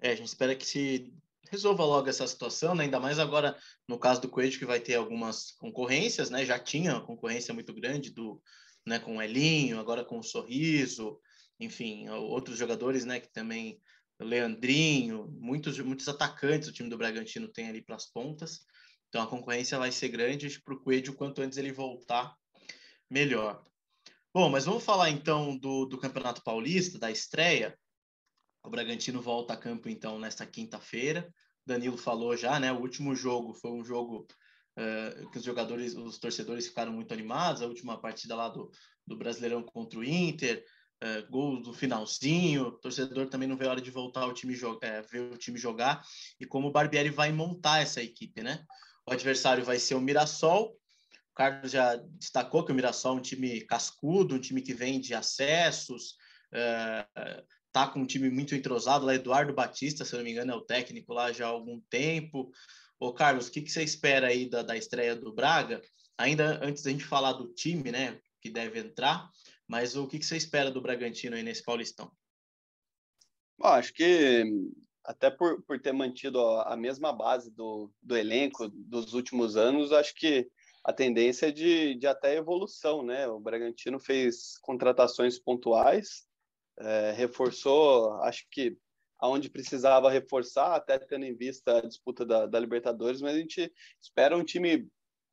É, 0.00 0.10
a 0.10 0.14
gente 0.14 0.26
espera 0.26 0.54
que 0.54 0.66
se 0.66 1.14
resolva 1.50 1.84
logo 1.84 2.08
essa 2.08 2.26
situação, 2.26 2.74
né? 2.74 2.84
ainda 2.84 2.98
mais 2.98 3.18
agora 3.18 3.56
no 3.88 3.98
caso 3.98 4.20
do 4.20 4.28
Coelho, 4.28 4.58
que 4.58 4.64
vai 4.64 4.80
ter 4.80 4.96
algumas 4.96 5.52
concorrências, 5.52 6.28
né? 6.28 6.44
já 6.44 6.58
tinha 6.58 6.94
uma 6.94 7.06
concorrência 7.06 7.54
muito 7.54 7.72
grande 7.72 8.10
do, 8.10 8.42
né, 8.86 8.98
com 8.98 9.16
o 9.16 9.22
Elinho, 9.22 9.80
agora 9.80 10.04
com 10.04 10.18
o 10.18 10.22
Sorriso, 10.22 11.18
enfim, 11.58 12.08
outros 12.08 12.58
jogadores 12.58 13.04
né, 13.04 13.20
que 13.20 13.32
também, 13.32 13.80
Leandrinho, 14.20 15.28
muitos, 15.38 15.78
muitos 15.78 16.08
atacantes 16.08 16.68
o 16.68 16.72
time 16.72 16.88
do 16.88 16.98
Bragantino 16.98 17.48
tem 17.48 17.68
ali 17.68 17.82
para 17.82 17.96
as 17.96 18.06
pontas, 18.06 18.60
então 19.08 19.22
a 19.22 19.26
concorrência 19.26 19.78
vai 19.78 19.92
ser 19.92 20.08
grande, 20.08 20.60
para 20.62 20.74
o 20.74 20.80
Coelho, 20.80 21.14
quanto 21.14 21.42
antes 21.42 21.58
ele 21.58 21.72
voltar, 21.72 22.34
melhor. 23.10 23.62
Bom, 24.34 24.50
mas 24.50 24.66
vamos 24.66 24.84
falar 24.84 25.10
então 25.10 25.56
do, 25.56 25.86
do 25.86 25.98
Campeonato 25.98 26.42
Paulista, 26.42 26.98
da 26.98 27.10
estreia, 27.10 27.78
o 28.66 28.70
Bragantino 28.70 29.22
volta 29.22 29.54
a 29.54 29.56
campo, 29.56 29.88
então, 29.88 30.18
nesta 30.18 30.44
quinta-feira. 30.44 31.32
Danilo 31.64 31.96
falou 31.96 32.36
já, 32.36 32.58
né? 32.58 32.72
O 32.72 32.80
último 32.80 33.14
jogo 33.14 33.54
foi 33.54 33.70
um 33.70 33.84
jogo 33.84 34.26
uh, 34.76 35.30
que 35.30 35.38
os 35.38 35.44
jogadores, 35.44 35.94
os 35.94 36.18
torcedores 36.18 36.66
ficaram 36.66 36.92
muito 36.92 37.14
animados. 37.14 37.62
A 37.62 37.66
última 37.66 38.00
partida 38.00 38.34
lá 38.34 38.48
do, 38.48 38.68
do 39.06 39.16
Brasileirão 39.16 39.62
contra 39.62 40.00
o 40.00 40.04
Inter, 40.04 40.64
uh, 41.02 41.30
gol 41.30 41.60
do 41.62 41.72
finalzinho. 41.72 42.68
O 42.68 42.72
torcedor 42.72 43.28
também 43.28 43.48
não 43.48 43.56
vê 43.56 43.66
a 43.66 43.70
hora 43.70 43.80
de 43.80 43.90
voltar 43.90 44.22
ao 44.22 44.34
time 44.34 44.54
uh, 44.54 44.78
ver 45.10 45.32
o 45.32 45.36
time 45.36 45.58
jogar 45.58 46.04
e 46.40 46.46
como 46.46 46.68
o 46.68 46.72
Barbieri 46.72 47.10
vai 47.10 47.32
montar 47.32 47.80
essa 47.80 48.02
equipe, 48.02 48.42
né? 48.42 48.64
o 49.06 49.12
adversário 49.12 49.64
vai 49.64 49.78
ser 49.78 49.94
o 49.94 50.00
Mirassol. 50.00 50.76
O 51.30 51.34
Carlos 51.34 51.70
já 51.70 51.96
destacou 51.96 52.64
que 52.64 52.72
o 52.72 52.74
Mirassol 52.74 53.16
é 53.16 53.18
um 53.18 53.22
time 53.22 53.60
cascudo, 53.62 54.34
um 54.34 54.40
time 54.40 54.60
que 54.60 54.74
vem 54.74 55.00
de 55.00 55.14
acessos, 55.14 56.16
é, 56.52 57.06
tá 57.72 57.86
com 57.86 58.00
um 58.00 58.06
time 58.06 58.28
muito 58.30 58.54
entrosado 58.54 59.06
lá, 59.06 59.14
Eduardo 59.14 59.52
Batista, 59.52 60.04
se 60.04 60.16
não 60.16 60.24
me 60.24 60.32
engano, 60.32 60.52
é 60.52 60.54
o 60.54 60.62
técnico 60.62 61.12
lá 61.12 61.30
já 61.30 61.46
há 61.46 61.50
algum 61.50 61.80
tempo. 61.88 62.50
Ô, 62.98 63.12
Carlos, 63.12 63.46
o 63.46 63.52
que, 63.52 63.60
que 63.60 63.70
você 63.70 63.82
espera 63.82 64.28
aí 64.28 64.48
da, 64.48 64.62
da 64.62 64.76
estreia 64.76 65.14
do 65.14 65.32
Braga? 65.32 65.82
Ainda 66.18 66.58
antes 66.64 66.82
da 66.82 66.90
gente 66.90 67.04
falar 67.04 67.34
do 67.34 67.52
time, 67.52 67.92
né, 67.92 68.18
que 68.40 68.48
deve 68.50 68.80
entrar, 68.80 69.28
mas 69.68 69.96
o 69.96 70.06
que, 70.06 70.18
que 70.18 70.24
você 70.24 70.36
espera 70.36 70.70
do 70.70 70.80
Bragantino 70.80 71.36
aí 71.36 71.42
nesse 71.42 71.62
Paulistão? 71.62 72.10
Bom, 73.58 73.68
acho 73.68 73.92
que 73.92 74.44
até 75.04 75.30
por, 75.30 75.62
por 75.62 75.80
ter 75.80 75.92
mantido 75.92 76.40
a, 76.40 76.76
mesma 76.76 77.12
base 77.12 77.50
do, 77.50 77.90
do 78.02 78.16
elenco 78.16 78.68
dos 78.68 79.14
últimos 79.14 79.56
anos, 79.56 79.92
acho 79.92 80.14
que 80.14 80.50
a 80.84 80.92
tendência 80.92 81.46
é 81.46 81.52
de, 81.52 81.94
de 81.94 82.06
até 82.06 82.36
evolução, 82.36 83.02
né? 83.02 83.26
O 83.28 83.40
Bragantino 83.40 83.98
fez 83.98 84.58
contratações 84.58 85.38
pontuais, 85.38 86.26
é, 86.78 87.12
reforçou, 87.12 88.12
acho 88.22 88.46
que 88.50 88.76
aonde 89.18 89.48
precisava 89.48 90.10
reforçar, 90.10 90.74
até 90.74 90.98
tendo 90.98 91.24
em 91.24 91.34
vista 91.34 91.78
a 91.78 91.86
disputa 91.86 92.24
da, 92.24 92.46
da, 92.46 92.60
Libertadores, 92.60 93.20
mas 93.20 93.34
a 93.34 93.38
gente 93.38 93.72
espera 94.00 94.36
um 94.36 94.44
time 94.44 94.86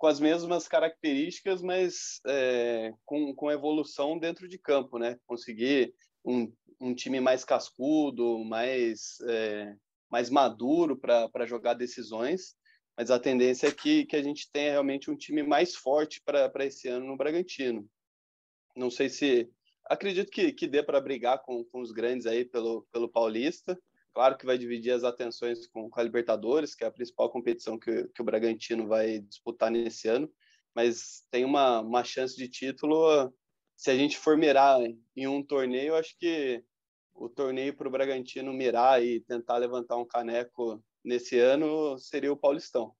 com 0.03 0.07
as 0.07 0.19
mesmas 0.19 0.67
características, 0.67 1.61
mas 1.61 2.19
é, 2.27 2.93
com, 3.05 3.33
com 3.33 3.49
evolução 3.49 4.19
dentro 4.19 4.49
de 4.49 4.57
campo, 4.57 4.99
né? 4.99 5.17
Conseguir 5.25 5.95
um, 6.25 6.51
um 6.77 6.93
time 6.93 7.21
mais 7.21 7.45
cascudo, 7.45 8.43
mais, 8.43 9.17
é, 9.29 9.73
mais 10.11 10.29
maduro 10.29 10.97
para 10.97 11.45
jogar 11.45 11.75
decisões, 11.75 12.53
mas 12.97 13.09
a 13.09 13.17
tendência 13.17 13.67
é 13.67 13.71
que, 13.71 14.05
que 14.05 14.17
a 14.17 14.21
gente 14.21 14.51
tenha 14.51 14.71
realmente 14.71 15.09
um 15.09 15.15
time 15.15 15.41
mais 15.41 15.73
forte 15.73 16.21
para 16.21 16.65
esse 16.65 16.89
ano 16.89 17.07
no 17.07 17.15
Bragantino. 17.15 17.89
Não 18.75 18.91
sei 18.91 19.07
se 19.07 19.49
acredito 19.85 20.29
que, 20.29 20.51
que 20.51 20.67
dê 20.67 20.83
para 20.83 20.99
brigar 20.99 21.41
com, 21.43 21.63
com 21.63 21.79
os 21.79 21.93
grandes 21.93 22.25
aí 22.25 22.43
pelo, 22.43 22.85
pelo 22.91 23.07
Paulista. 23.07 23.79
Claro 24.13 24.37
que 24.37 24.45
vai 24.45 24.57
dividir 24.57 24.91
as 24.91 25.03
atenções 25.03 25.65
com, 25.67 25.89
com 25.89 25.99
a 25.99 26.03
Libertadores, 26.03 26.75
que 26.75 26.83
é 26.83 26.87
a 26.87 26.91
principal 26.91 27.31
competição 27.31 27.79
que, 27.79 28.07
que 28.09 28.21
o 28.21 28.25
Bragantino 28.25 28.87
vai 28.87 29.19
disputar 29.19 29.71
nesse 29.71 30.07
ano, 30.07 30.31
mas 30.73 31.25
tem 31.31 31.43
uma, 31.43 31.79
uma 31.79 32.03
chance 32.03 32.35
de 32.35 32.47
título. 32.47 33.33
Se 33.75 33.89
a 33.89 33.95
gente 33.95 34.17
for 34.17 34.37
mirar 34.37 34.79
em 35.15 35.27
um 35.27 35.43
torneio, 35.43 35.95
acho 35.95 36.15
que 36.17 36.63
o 37.15 37.27
torneio 37.27 37.75
para 37.75 37.87
o 37.87 37.91
Bragantino 37.91 38.53
mirar 38.53 39.03
e 39.03 39.19
tentar 39.21 39.57
levantar 39.57 39.97
um 39.97 40.05
caneco 40.05 40.83
nesse 41.03 41.39
ano 41.39 41.97
seria 41.97 42.31
o 42.31 42.37
Paulistão. 42.37 42.95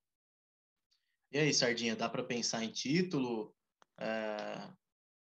E 1.31 1.37
aí, 1.37 1.53
Sardinha, 1.53 1.95
dá 1.95 2.09
para 2.09 2.23
pensar 2.23 2.63
em 2.63 2.71
título? 2.71 3.55
É, 3.99 4.69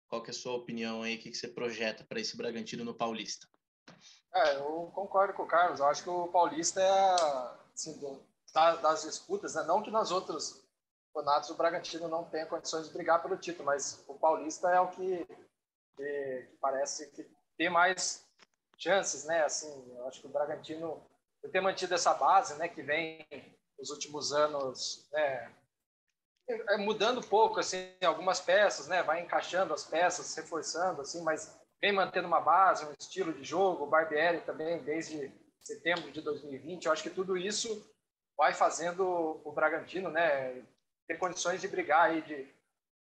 qual 0.07 0.23
que 0.23 0.29
é 0.29 0.33
a 0.33 0.35
sua 0.35 0.53
opinião 0.53 1.01
aí? 1.03 1.15
O 1.15 1.19
que, 1.19 1.31
que 1.31 1.37
você 1.37 1.47
projeta 1.47 2.03
para 2.03 2.19
esse 2.19 2.35
Bragantino 2.35 2.83
no 2.83 2.95
Paulista? 2.95 3.47
É, 4.33 4.55
eu 4.57 4.91
concordo 4.93 5.33
com 5.33 5.43
o 5.43 5.47
Carlos. 5.47 5.79
Eu 5.79 5.87
acho 5.87 6.03
que 6.03 6.09
o 6.09 6.27
Paulista 6.27 6.81
é 6.81 7.15
assim, 7.73 7.97
do, 7.99 8.21
das 8.81 9.03
disputas, 9.03 9.55
né? 9.55 9.63
não 9.63 9.81
que 9.81 9.91
nas 9.91 10.11
outras 10.11 10.63
campeonatos 11.07 11.49
o 11.49 11.55
Bragantino 11.55 12.07
não 12.07 12.23
tenha 12.25 12.45
condições 12.45 12.87
de 12.87 12.93
brigar 12.93 13.21
pelo 13.21 13.37
título, 13.37 13.65
mas 13.65 14.03
o 14.07 14.13
Paulista 14.13 14.69
é 14.69 14.79
o 14.79 14.89
que, 14.89 15.27
que 15.95 16.49
parece 16.61 17.07
que 17.11 17.29
tem 17.57 17.69
mais 17.69 18.25
chances, 18.77 19.25
né? 19.25 19.43
Assim, 19.43 19.91
eu 19.97 20.07
acho 20.07 20.21
que 20.21 20.27
o 20.27 20.31
Bragantino 20.31 21.01
tem 21.51 21.61
mantido 21.61 21.93
essa 21.93 22.13
base, 22.13 22.55
né? 22.55 22.67
Que 22.67 22.81
vem 22.81 23.25
nos 23.77 23.89
últimos 23.89 24.31
anos, 24.31 25.07
né? 25.11 25.53
é 26.49 26.77
mudando 26.77 27.21
pouco 27.21 27.59
assim 27.59 27.93
algumas 28.03 28.39
peças, 28.39 28.87
né? 28.87 29.03
Vai 29.03 29.21
encaixando 29.21 29.73
as 29.73 29.83
peças, 29.83 30.33
reforçando 30.35 31.01
assim, 31.01 31.21
mas 31.21 31.58
vem 31.81 31.91
mantendo 31.91 32.27
uma 32.27 32.41
base, 32.41 32.85
um 32.85 32.93
estilo 32.97 33.33
de 33.33 33.43
jogo. 33.43 33.83
O 33.83 33.89
Barbieri 33.89 34.41
também 34.41 34.81
desde 34.83 35.31
setembro 35.61 36.11
de 36.11 36.21
2020. 36.21 36.85
Eu 36.85 36.91
acho 36.91 37.03
que 37.03 37.09
tudo 37.09 37.37
isso 37.37 37.87
vai 38.37 38.53
fazendo 38.53 39.41
o 39.43 39.51
Bragantino, 39.51 40.09
né? 40.09 40.63
Ter 41.07 41.17
condições 41.17 41.61
de 41.61 41.67
brigar 41.67 42.09
aí 42.09 42.21
de, 42.21 42.47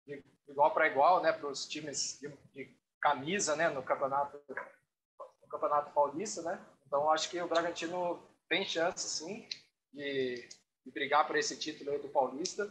de 0.06 0.24
igual 0.48 0.72
para 0.72 0.88
igual, 0.88 1.22
né? 1.22 1.32
Para 1.32 1.48
os 1.48 1.66
times 1.66 2.18
de, 2.20 2.28
de, 2.52 2.80
camisa, 3.00 3.56
né? 3.56 3.68
No 3.68 3.82
campeonato, 3.82 4.40
no 4.48 5.48
campeonato 5.48 5.92
paulista, 5.92 6.42
né? 6.42 6.60
Então 6.86 7.10
acho 7.10 7.30
que 7.30 7.40
o 7.40 7.48
Bragantino 7.48 8.22
tem 8.48 8.64
chance, 8.64 9.08
sim, 9.08 9.48
de, 9.92 10.48
de 10.84 10.92
brigar 10.92 11.26
por 11.26 11.36
esse 11.36 11.56
título 11.56 11.92
aí 11.92 11.98
do 11.98 12.08
Paulista. 12.08 12.68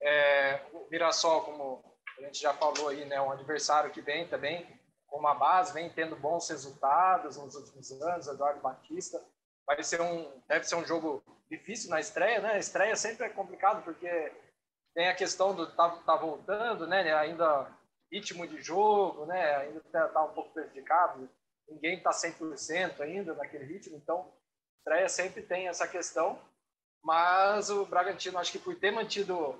É, 0.00 0.62
o 0.72 0.88
Mirassol, 0.90 1.42
como 1.42 1.98
a 2.18 2.22
gente 2.22 2.40
já 2.40 2.54
falou 2.54 2.88
aí, 2.88 3.04
né, 3.04 3.20
um 3.20 3.30
adversário 3.30 3.90
que 3.90 4.00
vem 4.00 4.28
também 4.28 4.64
com 5.06 5.18
uma 5.18 5.34
base, 5.34 5.72
vem 5.72 5.90
tendo 5.90 6.16
bons 6.16 6.48
resultados 6.48 7.36
nos 7.36 7.54
últimos 7.54 7.90
anos, 8.02 8.26
Eduardo 8.26 8.60
Batista. 8.60 9.22
Vai 9.66 9.82
ser 9.82 10.00
um, 10.00 10.30
deve 10.46 10.64
ser 10.64 10.76
um 10.76 10.84
jogo 10.84 11.22
difícil 11.48 11.90
na 11.90 12.00
estreia, 12.00 12.40
né? 12.40 12.52
A 12.52 12.58
estreia 12.58 12.94
sempre 12.96 13.26
é 13.26 13.28
complicado 13.28 13.82
porque 13.84 14.32
tem 14.94 15.08
a 15.08 15.14
questão 15.14 15.54
do 15.54 15.66
tá, 15.74 15.90
tá 16.04 16.16
voltando, 16.16 16.86
né? 16.86 17.12
Ainda 17.14 17.70
ritmo 18.10 18.46
de 18.46 18.60
jogo, 18.62 19.26
né? 19.26 19.56
Ainda 19.56 19.80
tá, 19.92 20.08
tá 20.08 20.24
um 20.24 20.32
pouco 20.32 20.52
prejudicado. 20.52 21.28
Ninguém 21.68 22.00
tá 22.00 22.10
100% 22.10 23.00
ainda 23.00 23.34
naquele 23.34 23.64
ritmo, 23.64 23.96
então 23.96 24.32
estreia 24.78 25.08
sempre 25.08 25.42
tem 25.42 25.68
essa 25.68 25.86
questão. 25.88 26.38
Mas 27.02 27.70
o 27.70 27.84
Bragantino, 27.84 28.38
acho 28.38 28.52
que 28.52 28.58
por 28.58 28.74
ter 28.76 28.90
mantido 28.90 29.58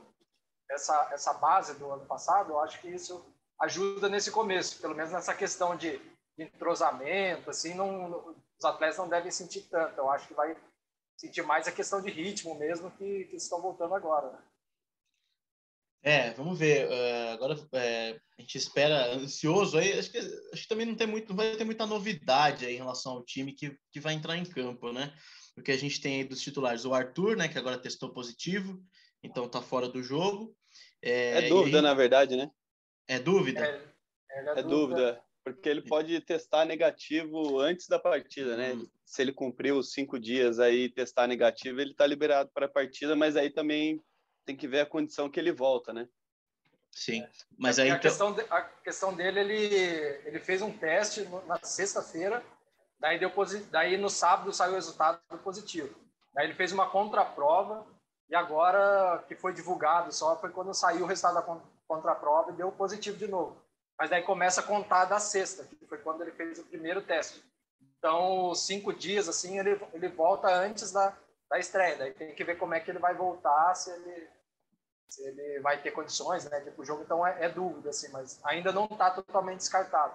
essa, 0.71 1.09
essa 1.13 1.33
base 1.35 1.75
do 1.75 1.91
ano 1.91 2.07
passado, 2.07 2.53
eu 2.53 2.61
acho 2.61 2.81
que 2.81 2.89
isso 2.89 3.25
ajuda 3.61 4.09
nesse 4.09 4.31
começo, 4.31 4.81
pelo 4.81 4.95
menos 4.95 5.13
nessa 5.13 5.35
questão 5.35 5.77
de, 5.77 5.99
de 6.37 6.45
entrosamento, 6.45 7.51
assim, 7.51 7.75
não, 7.75 8.35
os 8.59 8.65
atletas 8.65 8.99
não 8.99 9.09
devem 9.09 9.31
sentir 9.31 9.63
tanto. 9.63 9.99
Eu 9.99 10.11
acho 10.11 10.29
que 10.29 10.35
vai 10.35 10.57
sentir 11.17 11.43
mais 11.43 11.67
a 11.67 11.73
questão 11.73 12.01
de 12.01 12.11
ritmo 12.11 12.55
mesmo 12.59 12.91
que, 12.93 13.25
que 13.25 13.37
estão 13.37 13.61
voltando 13.61 13.95
agora. 13.95 14.33
Né? 14.33 14.39
É, 16.03 16.31
vamos 16.35 16.59
ver. 16.59 16.89
Uh, 16.89 17.33
agora 17.33 17.69
é, 17.73 18.21
a 18.39 18.41
gente 18.41 18.57
espera 18.59 19.15
ansioso 19.15 19.79
aí. 19.79 19.99
Acho 19.99 20.11
que, 20.11 20.19
acho 20.19 20.63
que 20.63 20.69
também 20.69 20.87
não 20.87 20.95
tem 20.95 21.07
muito, 21.07 21.31
não 21.31 21.37
vai 21.37 21.57
ter 21.57 21.65
muita 21.65 21.87
novidade 21.87 22.67
aí 22.67 22.75
em 22.75 22.79
relação 22.79 23.13
ao 23.13 23.25
time 23.25 23.53
que, 23.53 23.77
que 23.91 23.99
vai 23.99 24.15
entrar 24.15 24.37
em 24.37 24.45
campo, 24.45 24.93
né? 24.93 25.13
Porque 25.55 25.73
a 25.73 25.77
gente 25.77 26.01
tem 26.01 26.17
aí 26.17 26.25
dos 26.25 26.41
titulares 26.41 26.85
o 26.85 26.93
Arthur, 26.93 27.37
né, 27.37 27.49
que 27.49 27.57
agora 27.57 27.79
testou 27.79 28.13
positivo, 28.13 28.79
então 29.23 29.49
tá 29.49 29.63
fora 29.63 29.89
do 29.89 30.03
jogo. 30.03 30.55
É, 31.03 31.47
é 31.47 31.49
dúvida, 31.49 31.79
aí... 31.79 31.83
na 31.83 31.95
verdade, 31.95 32.37
né? 32.37 32.51
É 33.09 33.19
dúvida? 33.19 33.61
É, 33.65 33.81
é, 34.31 34.59
é 34.61 34.63
dúvida. 34.63 35.23
porque 35.45 35.69
ele 35.69 35.83
pode 35.83 36.21
testar 36.21 36.65
negativo 36.65 37.61
antes 37.61 37.87
da 37.89 37.99
partida, 37.99 38.57
né? 38.57 38.75
Hum. 38.75 38.87
Se 39.05 39.23
ele 39.23 39.33
cumprir 39.33 39.73
os 39.73 39.93
cinco 39.93 40.19
dias 40.19 40.59
aí 40.59 40.89
testar 40.89 41.27
negativo, 41.27 41.81
ele 41.81 41.95
tá 41.95 42.07
liberado 42.07 42.51
para 42.53 42.67
a 42.67 42.71
partida, 42.71 43.15
mas 43.15 43.37
aí 43.37 43.51
também 43.51 44.03
tem 44.45 44.57
que 44.57 44.67
ver 44.67 44.81
a 44.81 44.87
condição 44.87 45.31
que 45.31 45.39
ele 45.39 45.53
volta, 45.53 45.93
né? 45.93 46.09
Sim, 46.91 47.27
mas 47.59 47.79
aí 47.79 47.91
a, 47.91 47.97
então... 47.97 48.01
questão, 48.01 48.33
de, 48.33 48.41
a 48.49 48.63
questão 48.63 49.15
dele, 49.15 49.41
ele, 49.41 49.75
ele 50.25 50.41
fez 50.41 50.63
um 50.63 50.73
teste 50.73 51.29
na 51.47 51.59
sexta-feira, 51.63 52.43
daí, 52.99 53.19
deu 53.19 53.31
daí 53.71 53.99
no 53.99 54.09
sábado 54.09 54.53
saiu 54.53 54.73
o 54.73 54.77
resultado 54.77 55.21
positivo. 55.45 55.95
Daí 56.33 56.47
ele 56.47 56.55
fez 56.55 56.73
uma 56.73 56.89
contraprova 56.89 57.87
e 58.31 58.35
agora, 58.35 59.23
que 59.29 59.37
foi 59.37 59.53
divulgado 59.53 60.13
só, 60.13 60.41
foi 60.41 60.51
quando 60.51 60.73
saiu 60.73 61.05
o 61.05 61.07
resultado 61.07 61.35
da 61.35 61.43
contraprova 61.87 62.51
e 62.51 62.55
deu 62.55 62.71
positivo 62.73 63.17
de 63.17 63.29
novo. 63.29 63.61
Mas 63.99 64.11
daí 64.11 64.23
começa 64.23 64.61
a 64.61 64.65
contar 64.65 65.07
da 65.07 65.19
sexta, 65.19 65.65
que 65.65 65.87
foi 65.87 65.99
quando 65.99 66.23
ele 66.23 66.33
fez 66.33 66.59
o 66.59 66.65
primeiro 66.65 67.01
teste. 67.03 67.43
Então, 67.99 68.55
cinco 68.55 68.93
dias, 68.93 69.29
assim, 69.29 69.59
ele, 69.59 69.81
ele 69.93 70.09
volta 70.09 70.49
antes 70.49 70.93
da, 70.93 71.17
da 71.49 71.59
estreia. 71.59 71.97
Daí 71.97 72.13
tem 72.13 72.35
que 72.35 72.45
ver 72.45 72.59
como 72.59 72.75
é 72.75 72.81
que 72.81 72.91
ele 72.91 72.99
vai 72.99 73.15
voltar, 73.15 73.75
se 73.75 73.91
ele, 73.91 74.29
se 75.09 75.27
ele 75.27 75.61
vai 75.61 75.81
ter 75.81 75.93
condições, 75.93 76.45
né, 76.45 76.63
ir 76.67 76.73
pro 76.73 76.85
jogo. 76.85 77.03
Então, 77.03 77.27
é, 77.27 77.47
é 77.47 77.49
dúvida, 77.49 77.91
assim, 77.91 78.09
mas 78.11 78.39
ainda 78.45 78.71
não 78.71 78.85
está 78.85 79.11
totalmente 79.11 79.59
descartado. 79.59 80.15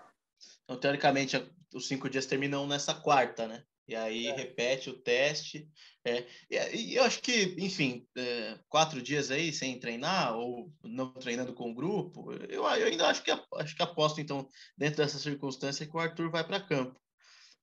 Então, 0.63 0.79
teoricamente, 0.79 1.51
os 1.73 1.87
cinco 1.87 2.09
dias 2.09 2.25
terminam 2.25 2.67
nessa 2.67 2.93
quarta, 2.93 3.47
né? 3.47 3.63
E 3.91 3.95
aí 3.95 4.27
é. 4.27 4.33
repete 4.33 4.89
o 4.89 4.97
teste. 4.97 5.69
É, 6.05 6.25
e, 6.49 6.95
eu 6.95 7.03
acho 7.03 7.21
que, 7.21 7.57
enfim, 7.59 8.07
é, 8.17 8.57
quatro 8.69 9.01
dias 9.01 9.29
aí 9.29 9.51
sem 9.51 9.77
treinar 9.81 10.33
ou 10.37 10.73
não 10.81 11.11
treinando 11.11 11.53
com 11.53 11.71
o 11.71 11.75
grupo, 11.75 12.31
eu, 12.31 12.63
eu 12.63 12.85
ainda 12.85 13.09
acho 13.09 13.21
que, 13.21 13.31
acho 13.55 13.75
que 13.75 13.83
aposto, 13.83 14.21
então, 14.21 14.47
dentro 14.77 14.95
dessa 14.95 15.19
circunstância, 15.19 15.85
que 15.85 15.93
o 15.93 15.99
Arthur 15.99 16.31
vai 16.31 16.41
para 16.41 16.65
campo. 16.65 16.97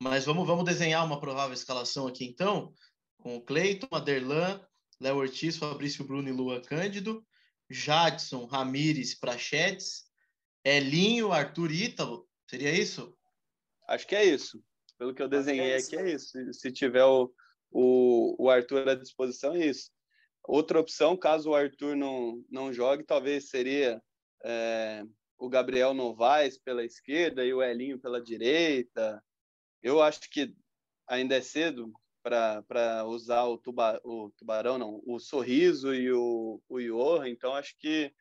Mas 0.03 0.27
vamos, 0.27 0.47
vamos 0.47 0.67
desenhar 0.67 1.03
uma 1.03 1.19
provável 1.19 1.55
escalação 1.55 2.07
aqui, 2.07 2.27
então, 2.27 2.75
com 3.17 3.37
o 3.37 3.41
Cleiton, 3.43 3.89
Aderlan, 3.91 4.61
Léo 5.01 5.17
Ortiz, 5.17 5.57
Fabrício 5.57 6.05
Bruno 6.05 6.29
e 6.29 6.33
Lua 6.33 6.61
Cândido, 6.61 7.27
Jadson, 7.71 8.45
Ramires, 8.45 9.19
Prachetes, 9.19 10.03
Elinho, 10.63 11.33
Arthur 11.33 11.73
Ítalo, 11.73 12.29
seria 12.47 12.71
isso? 12.71 13.17
Acho 13.89 14.07
que 14.07 14.15
é 14.15 14.27
isso. 14.27 14.63
Pelo 14.99 15.15
que 15.15 15.23
eu 15.23 15.29
desenhei 15.29 15.73
é 15.73 15.77
aqui, 15.77 15.97
é 15.97 16.11
isso. 16.13 16.33
Se, 16.53 16.73
tiver 16.73 17.05
o, 17.05 17.33
o, 17.71 18.35
o 18.45 18.51
Arthur 18.51 18.89
à 18.89 18.95
disposição, 18.95 19.55
é 19.55 19.67
isso. 19.67 19.91
outra 20.45 20.81
opção, 20.81 21.17
caso 21.17 21.51
o 21.51 21.55
Arthur 21.55 21.97
não, 21.97 22.45
não 22.51 22.73
jogue, 22.73 23.05
talvez 23.05 23.49
seria 23.49 24.03
é, 24.45 25.05
o 25.39 25.49
Gabriel 25.49 25.95
Novaes 25.95 26.59
pela 26.59 26.85
esquerda 26.85 27.45
e 27.45 27.55
o 27.55 27.63
Elinho 27.63 28.01
pela 28.01 28.21
direita. 28.21 29.23
Eu 29.83 30.03
acho 30.03 30.29
que 30.29 30.53
ainda 31.07 31.37
é 31.37 31.41
cedo 31.41 31.93
para 32.23 33.07
usar 33.07 33.45
o, 33.45 33.57
tuba, 33.57 34.01
o 34.05 34.31
tubarão, 34.37 34.77
não, 34.77 35.01
o 35.07 35.19
sorriso 35.19 35.95
e 35.95 36.13
o, 36.13 36.61
o 36.69 36.81
Johan, 36.81 37.29
então 37.29 37.55
acho 37.55 37.75
que 37.79 38.13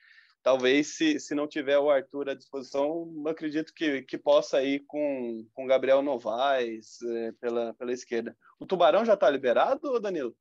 talvez 0.48 0.96
se, 0.96 1.20
se 1.20 1.36
não 1.36 1.46
tiver 1.46 1.78
o 1.78 1.90
Arthur 1.90 2.30
à 2.30 2.34
disposição, 2.34 3.06
acredito 3.28 3.74
que, 3.74 4.02
que 4.04 4.18
possa 4.18 4.64
ir 4.64 4.80
com 4.88 5.46
o 5.58 5.66
Gabriel 5.66 6.02
Novaes 6.02 7.02
é, 7.02 7.34
pela, 7.34 7.74
pela 7.74 7.92
esquerda. 7.92 8.34
O 8.58 8.66
Tubarão 8.66 9.04
já 9.04 9.16
está 9.16 9.30
liberado, 9.30 10.00
Danilo? 10.00 10.34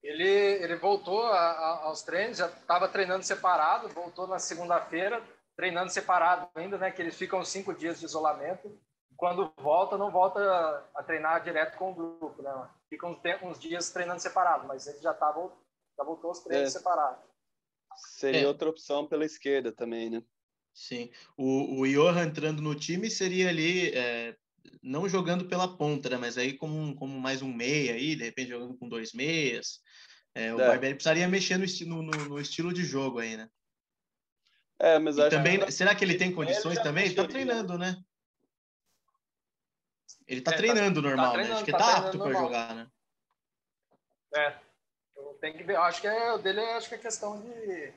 Ele, 0.00 0.28
ele 0.28 0.76
voltou 0.76 1.24
a, 1.24 1.40
a, 1.40 1.84
aos 1.86 2.02
treinos, 2.02 2.38
já 2.38 2.46
estava 2.46 2.86
treinando 2.86 3.24
separado, 3.24 3.88
voltou 3.88 4.28
na 4.28 4.38
segunda-feira, 4.38 5.20
treinando 5.56 5.90
separado 5.90 6.48
ainda, 6.54 6.78
né? 6.78 6.92
Que 6.92 7.02
eles 7.02 7.16
ficam 7.16 7.44
cinco 7.44 7.74
dias 7.74 7.98
de 7.98 8.04
isolamento. 8.04 8.78
Quando 9.16 9.52
volta, 9.56 9.98
não 9.98 10.12
volta 10.12 10.38
a, 10.38 11.00
a 11.00 11.02
treinar 11.02 11.42
direto 11.42 11.76
com 11.76 11.90
o 11.90 11.94
grupo, 11.96 12.40
né? 12.40 12.68
Fica 12.88 13.08
uns, 13.08 13.18
uns 13.42 13.58
dias 13.58 13.90
treinando 13.90 14.22
separado, 14.22 14.68
mas 14.68 14.86
ele 14.86 15.00
já, 15.00 15.12
tá, 15.12 15.34
já 15.98 16.04
voltou 16.04 16.28
aos 16.28 16.38
treinos 16.44 16.68
é. 16.68 16.78
separados. 16.78 17.35
Seria 17.96 18.42
é. 18.42 18.46
outra 18.46 18.68
opção 18.68 19.06
pela 19.06 19.24
esquerda 19.24 19.72
também, 19.72 20.10
né? 20.10 20.22
Sim. 20.72 21.10
O, 21.36 21.80
o 21.80 21.86
Johan 21.86 22.26
entrando 22.26 22.60
no 22.60 22.74
time 22.74 23.08
seria 23.10 23.48
ali, 23.48 23.90
é, 23.94 24.36
não 24.82 25.08
jogando 25.08 25.46
pela 25.46 25.76
ponta, 25.76 26.10
né? 26.10 26.16
Mas 26.18 26.36
aí 26.36 26.52
como, 26.52 26.94
como 26.96 27.18
mais 27.18 27.40
um 27.40 27.52
meia 27.52 27.94
aí, 27.94 28.14
de 28.14 28.24
repente 28.24 28.50
jogando 28.50 28.76
com 28.76 28.88
dois 28.88 29.12
meias. 29.12 29.80
É, 30.34 30.54
o 30.54 30.60
é. 30.60 30.66
Barbieri 30.66 30.94
precisaria 30.94 31.26
mexer 31.26 31.56
no, 31.56 32.02
no, 32.02 32.10
no, 32.28 32.38
estilo 32.38 32.72
de 32.74 32.84
jogo 32.84 33.20
aí, 33.20 33.38
né? 33.38 33.48
É, 34.78 34.98
mas 34.98 35.18
acho 35.18 35.30
também, 35.30 35.58
que... 35.58 35.72
será 35.72 35.94
que 35.94 36.04
ele 36.04 36.18
tem 36.18 36.30
condições 36.30 36.76
ele 36.76 36.84
também? 36.84 37.06
Ele 37.06 37.14
tá 37.14 37.26
treinando, 37.26 37.78
né? 37.78 37.96
Ele 40.26 40.42
tá, 40.42 40.50
é, 40.50 40.54
tá 40.54 40.58
treinando 40.58 41.00
tá, 41.00 41.08
normal, 41.08 41.26
tá 41.26 41.32
treinando, 41.32 41.54
né? 41.54 41.56
Acho 41.56 41.64
que 41.64 41.72
tá, 41.72 41.78
tá 41.78 41.96
apto 41.96 42.18
para 42.18 42.32
jogar, 42.34 42.74
né? 42.74 42.86
É. 44.34 44.65
Tem 45.40 45.56
que 45.56 45.62
ver, 45.62 45.76
acho 45.76 46.00
que 46.00 46.06
é, 46.06 46.32
o 46.32 46.38
dele 46.38 46.60
acho 46.60 46.88
que 46.88 46.94
é 46.94 46.98
questão 46.98 47.40
de, 47.40 47.92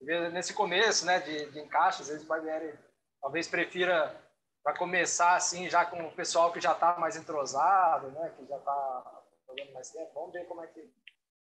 ver 0.00 0.32
nesse 0.32 0.52
começo, 0.52 1.06
né, 1.06 1.20
de, 1.20 1.50
de 1.50 1.60
encaixe, 1.60 2.02
às 2.02 2.08
vezes 2.08 2.24
o 2.24 2.26
Barbieri 2.26 2.76
talvez 3.20 3.46
prefira 3.46 4.20
para 4.62 4.76
começar 4.76 5.36
assim 5.36 5.68
já 5.68 5.84
com 5.84 6.06
o 6.06 6.12
pessoal 6.12 6.52
que 6.52 6.60
já 6.60 6.72
está 6.72 6.98
mais 6.98 7.16
entrosado, 7.16 8.08
né, 8.10 8.32
que 8.36 8.46
já 8.46 8.56
está 8.56 9.22
jogando 9.46 9.72
mais 9.72 9.90
tempo. 9.90 10.10
Vamos 10.14 10.32
ver 10.32 10.46
como 10.46 10.62
é 10.62 10.66
que 10.66 10.90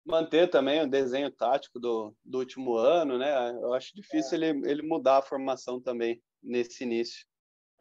manter 0.05 0.49
também 0.51 0.83
o 0.83 0.91
desenho 0.91 1.31
tático 1.31 1.79
do, 1.79 2.15
do 2.25 2.39
último 2.39 2.75
ano, 2.77 3.19
né? 3.19 3.51
Eu 3.61 3.73
acho 3.73 3.95
difícil 3.95 4.43
é. 4.43 4.49
ele, 4.49 4.71
ele 4.71 4.83
mudar 4.83 5.19
a 5.19 5.23
formação 5.23 5.81
também 5.81 6.21
nesse 6.43 6.83
início. 6.83 7.25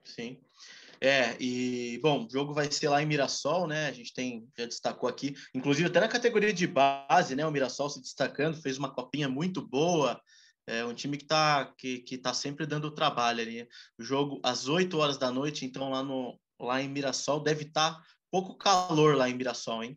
Sim. 0.03 0.39
É, 1.03 1.35
e 1.39 1.99
bom, 2.03 2.27
o 2.27 2.29
jogo 2.29 2.53
vai 2.53 2.71
ser 2.71 2.87
lá 2.87 3.01
em 3.01 3.07
Mirassol, 3.07 3.65
né? 3.67 3.87
A 3.87 3.91
gente 3.91 4.13
tem, 4.13 4.47
já 4.55 4.67
destacou 4.67 5.09
aqui, 5.09 5.35
inclusive 5.55 5.89
até 5.89 5.99
na 5.99 6.07
categoria 6.07 6.53
de 6.53 6.67
base, 6.67 7.35
né? 7.35 7.43
O 7.43 7.49
Mirassol 7.49 7.89
se 7.89 7.99
destacando, 7.99 8.61
fez 8.61 8.77
uma 8.77 8.93
copinha 8.93 9.27
muito 9.27 9.67
boa. 9.67 10.21
É 10.67 10.85
um 10.85 10.93
time 10.93 11.17
que 11.17 11.23
está 11.23 11.73
que, 11.75 11.99
que 11.99 12.19
tá 12.19 12.35
sempre 12.35 12.67
dando 12.67 12.93
trabalho 12.93 13.41
ali. 13.41 13.67
O 13.97 14.03
jogo 14.03 14.39
às 14.43 14.67
8 14.67 14.95
horas 14.99 15.17
da 15.17 15.31
noite, 15.31 15.65
então 15.65 15.89
lá, 15.89 16.03
no, 16.03 16.39
lá 16.59 16.79
em 16.79 16.87
Mirassol 16.87 17.41
deve 17.41 17.63
estar 17.63 17.95
tá 17.95 18.03
pouco 18.29 18.55
calor 18.55 19.15
lá 19.15 19.27
em 19.27 19.33
Mirassol, 19.33 19.83
hein? 19.83 19.95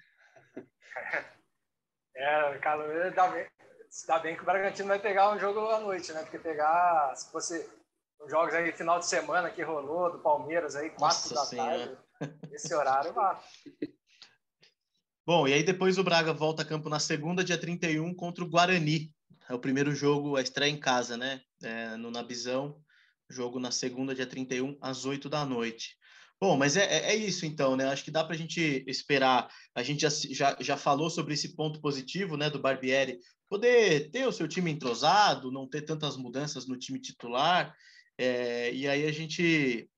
É, 2.16 2.58
calor 2.58 3.12
dá 3.12 3.26
bem, 3.26 3.44
dá 4.06 4.18
bem 4.20 4.36
que 4.36 4.42
o 4.42 4.44
Bragantino 4.44 4.86
vai 4.86 5.00
pegar 5.00 5.32
um 5.32 5.38
jogo 5.38 5.68
à 5.68 5.80
noite, 5.80 6.12
né? 6.12 6.22
Porque 6.22 6.38
pegar, 6.38 7.12
se 7.16 7.28
fosse 7.32 7.58
os 7.58 7.83
jogos 8.28 8.54
aí 8.54 8.72
final 8.72 8.98
de 8.98 9.06
semana 9.06 9.50
que 9.50 9.62
rolou 9.62 10.12
do 10.12 10.18
Palmeiras 10.18 10.76
aí, 10.76 10.90
quatro 10.90 11.34
da 11.34 11.44
senhora. 11.44 11.98
tarde, 12.18 12.38
esse 12.52 12.74
horário 12.74 13.14
lá. 13.14 13.42
Bom, 15.26 15.48
e 15.48 15.54
aí 15.54 15.62
depois 15.62 15.96
o 15.96 16.04
Braga 16.04 16.34
volta 16.34 16.62
a 16.62 16.66
campo 16.66 16.90
na 16.90 16.98
segunda, 16.98 17.42
dia 17.42 17.56
31, 17.56 18.14
contra 18.14 18.44
o 18.44 18.48
Guarani. 18.48 19.10
É 19.48 19.54
o 19.54 19.58
primeiro 19.58 19.94
jogo, 19.94 20.36
a 20.36 20.42
estreia 20.42 20.70
em 20.70 20.78
casa, 20.78 21.16
né? 21.16 21.40
É, 21.62 21.96
no 21.96 22.10
Nabizão. 22.10 22.78
Jogo 23.30 23.58
na 23.58 23.70
segunda, 23.70 24.14
dia 24.14 24.26
31, 24.26 24.76
às 24.82 25.06
8 25.06 25.30
da 25.30 25.44
noite. 25.44 25.96
Bom, 26.40 26.58
mas 26.58 26.76
é, 26.76 26.84
é, 26.84 27.12
é 27.12 27.16
isso 27.16 27.46
então, 27.46 27.74
né? 27.74 27.86
Acho 27.86 28.04
que 28.04 28.10
dá 28.10 28.22
para 28.22 28.34
a 28.34 28.38
gente 28.38 28.84
esperar. 28.86 29.48
A 29.74 29.82
gente 29.82 30.02
já, 30.02 30.10
já, 30.10 30.56
já 30.60 30.76
falou 30.76 31.08
sobre 31.08 31.32
esse 31.32 31.56
ponto 31.56 31.80
positivo, 31.80 32.36
né, 32.36 32.50
do 32.50 32.58
Barbieri, 32.58 33.18
poder 33.48 34.10
ter 34.10 34.26
o 34.26 34.32
seu 34.32 34.46
time 34.46 34.70
entrosado, 34.70 35.50
não 35.50 35.66
ter 35.66 35.82
tantas 35.82 36.18
mudanças 36.18 36.66
no 36.66 36.76
time 36.76 37.00
titular. 37.00 37.74
É, 38.18 38.72
e 38.72 38.88
aí 38.88 39.06
a 39.06 39.12
gente 39.12 39.88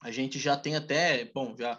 a 0.00 0.12
gente 0.12 0.38
já 0.38 0.56
tem 0.56 0.76
até, 0.76 1.24
bom, 1.24 1.56
já 1.56 1.76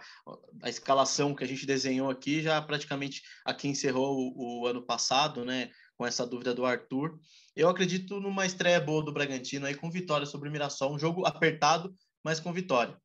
a 0.62 0.70
escalação 0.70 1.34
que 1.34 1.44
a 1.44 1.48
gente 1.48 1.66
desenhou 1.66 2.10
aqui 2.10 2.42
já 2.42 2.62
praticamente 2.62 3.22
aqui 3.46 3.68
encerrou 3.68 4.34
o, 4.36 4.62
o, 4.62 4.68
ano 4.68 4.86
passado, 4.86 5.46
né, 5.46 5.72
com 5.98 6.06
essa 6.06 6.28
dúvida 6.28 6.54
do 6.54 6.66
Arthur. 6.66 7.18
Eu 7.56 7.70
acredito 7.70 8.20
numa 8.20 8.46
estreia 8.46 8.82
boa 8.82 9.04
do 9.04 9.14
Bragantino 9.14 9.66
aí 9.66 9.74
com 9.74 9.90
vitória 9.90 10.26
sobre 10.26 10.50
o 10.50 10.52
Mirassol, 10.52 10.94
um 10.94 11.00
jogo 11.00 11.26
apertado, 11.26 11.96
mas 12.22 12.42
com 12.42 12.52
vitória. 12.52 12.98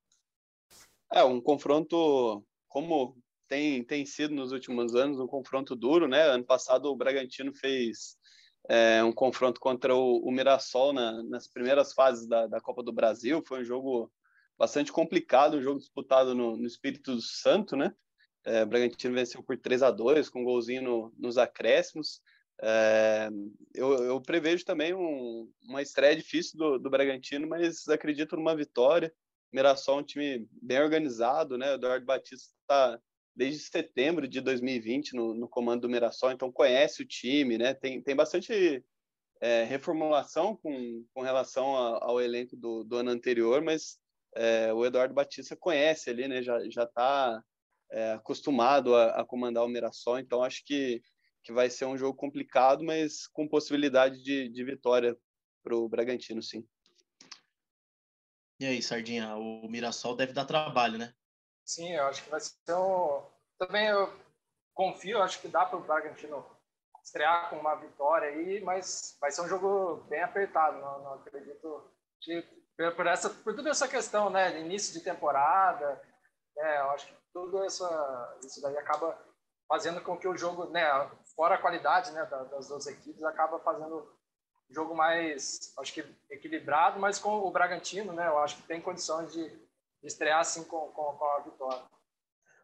É, 1.12 1.22
um 1.22 1.40
confronto 1.40 2.44
como 2.66 3.16
tem, 3.46 3.84
tem 3.84 4.04
sido 4.04 4.34
nos 4.34 4.50
últimos 4.50 4.96
anos, 4.96 5.20
um 5.20 5.28
confronto 5.28 5.76
duro, 5.76 6.08
né? 6.08 6.22
Ano 6.22 6.44
passado 6.44 6.86
o 6.86 6.96
Bragantino 6.96 7.54
fez 7.54 8.16
é, 8.68 9.02
um 9.04 9.12
confronto 9.12 9.60
contra 9.60 9.94
o, 9.94 10.18
o 10.18 10.30
Mirassol 10.30 10.92
na, 10.92 11.22
nas 11.24 11.46
primeiras 11.46 11.92
fases 11.92 12.26
da, 12.26 12.46
da 12.46 12.60
Copa 12.60 12.82
do 12.82 12.92
Brasil. 12.92 13.42
Foi 13.46 13.60
um 13.60 13.64
jogo 13.64 14.10
bastante 14.58 14.92
complicado, 14.92 15.56
um 15.56 15.62
jogo 15.62 15.78
disputado 15.78 16.34
no, 16.34 16.56
no 16.56 16.66
Espírito 16.66 17.20
Santo, 17.20 17.76
né? 17.76 17.94
É, 18.46 18.62
o 18.62 18.66
Bragantino 18.66 19.14
venceu 19.14 19.42
por 19.42 19.56
3 19.56 19.82
a 19.82 19.90
2 19.90 20.28
com 20.28 20.42
um 20.42 20.44
golzinho 20.44 20.82
no, 20.82 21.14
nos 21.18 21.38
acréscimos. 21.38 22.20
É, 22.62 23.28
eu, 23.74 23.92
eu, 24.04 24.20
prevejo 24.20 24.64
também 24.64 24.94
um, 24.94 25.50
uma 25.62 25.82
estreia 25.82 26.14
difícil 26.14 26.58
do, 26.58 26.78
do 26.78 26.90
Bragantino, 26.90 27.48
mas 27.48 27.88
acredito 27.88 28.36
numa 28.36 28.54
vitória. 28.54 29.12
Mirassol 29.52 29.98
é 29.98 30.02
um 30.02 30.04
time 30.04 30.48
bem 30.50 30.80
organizado, 30.80 31.56
né? 31.56 31.72
O 31.72 31.74
Eduardo 31.74 32.04
Batista 32.04 32.52
está 32.60 33.00
desde 33.34 33.60
setembro 33.60 34.28
de 34.28 34.40
2020 34.40 35.14
no, 35.14 35.34
no 35.34 35.48
comando 35.48 35.82
do 35.82 35.88
Mirassol, 35.88 36.32
então 36.32 36.52
conhece 36.52 37.02
o 37.02 37.06
time, 37.06 37.58
né? 37.58 37.74
Tem, 37.74 38.00
tem 38.00 38.14
bastante 38.14 38.84
é, 39.40 39.64
reformulação 39.64 40.56
com, 40.56 41.04
com 41.12 41.22
relação 41.22 41.76
a, 41.76 42.04
ao 42.04 42.20
elenco 42.20 42.56
do, 42.56 42.84
do 42.84 42.96
ano 42.96 43.10
anterior, 43.10 43.62
mas 43.62 43.98
é, 44.36 44.72
o 44.72 44.84
Eduardo 44.84 45.14
Batista 45.14 45.56
conhece 45.56 46.10
ali, 46.10 46.28
né? 46.28 46.42
Já 46.42 46.58
já 46.70 46.84
está 46.84 47.42
é, 47.90 48.12
acostumado 48.12 48.94
a, 48.94 49.20
a, 49.20 49.24
comandar 49.24 49.64
o 49.64 49.68
Mirassol, 49.68 50.18
então 50.18 50.42
acho 50.42 50.64
que 50.64 51.02
que 51.42 51.52
vai 51.52 51.68
ser 51.68 51.84
um 51.84 51.98
jogo 51.98 52.16
complicado, 52.16 52.82
mas 52.82 53.26
com 53.26 53.46
possibilidade 53.46 54.22
de, 54.22 54.48
de 54.48 54.64
vitória 54.64 55.14
para 55.62 55.76
o 55.76 55.86
Bragantino, 55.86 56.42
sim. 56.42 56.66
E 58.58 58.64
aí, 58.64 58.80
Sardinha, 58.80 59.36
o 59.36 59.68
Mirassol 59.68 60.16
deve 60.16 60.32
dar 60.32 60.46
trabalho, 60.46 60.96
né? 60.96 61.12
Sim, 61.64 61.92
eu 61.94 62.04
acho 62.06 62.22
que 62.22 62.30
vai 62.30 62.40
ser 62.40 62.74
um. 62.74 63.22
Também 63.58 63.86
eu 63.88 64.12
confio, 64.74 65.22
acho 65.22 65.40
que 65.40 65.48
dá 65.48 65.64
para 65.64 65.78
o 65.78 65.82
Bragantino 65.82 66.44
estrear 67.02 67.50
com 67.50 67.56
uma 67.56 67.74
vitória 67.76 68.28
aí, 68.28 68.60
mas 68.62 69.16
vai 69.20 69.30
ser 69.30 69.42
um 69.42 69.48
jogo 69.48 69.96
bem 70.08 70.22
apertado. 70.22 70.78
Não, 70.78 71.02
não 71.02 71.14
acredito 71.14 71.90
que 72.20 72.42
por, 72.96 73.06
essa, 73.06 73.30
por 73.30 73.54
toda 73.54 73.70
essa 73.70 73.86
questão, 73.88 74.30
né? 74.30 74.58
Início 74.60 74.92
de 74.92 75.00
temporada, 75.00 76.00
né, 76.56 76.80
eu 76.80 76.90
acho 76.90 77.06
que 77.06 77.14
tudo 77.32 77.64
essa, 77.64 78.38
isso 78.44 78.60
daí 78.60 78.76
acaba 78.76 79.16
fazendo 79.68 80.00
com 80.00 80.16
que 80.16 80.28
o 80.28 80.36
jogo, 80.36 80.66
né, 80.66 80.84
fora 81.36 81.54
a 81.56 81.58
qualidade 81.60 82.12
né, 82.12 82.24
das 82.50 82.68
duas 82.68 82.86
equipes, 82.86 83.22
acaba 83.24 83.58
fazendo 83.60 84.12
jogo 84.70 84.94
mais, 84.94 85.72
acho 85.78 85.92
que 85.92 86.04
equilibrado, 86.30 86.98
mas 86.98 87.18
com 87.18 87.38
o 87.38 87.50
Bragantino, 87.50 88.12
né? 88.12 88.26
Eu 88.26 88.38
acho 88.38 88.56
que 88.56 88.62
tem 88.62 88.80
condições 88.80 89.32
de, 89.32 89.48
estrear 90.04 90.40
assim 90.40 90.64
com, 90.64 90.88
com, 90.88 91.16
com, 91.16 91.24
a 91.24 91.40
vitória. 91.40 91.82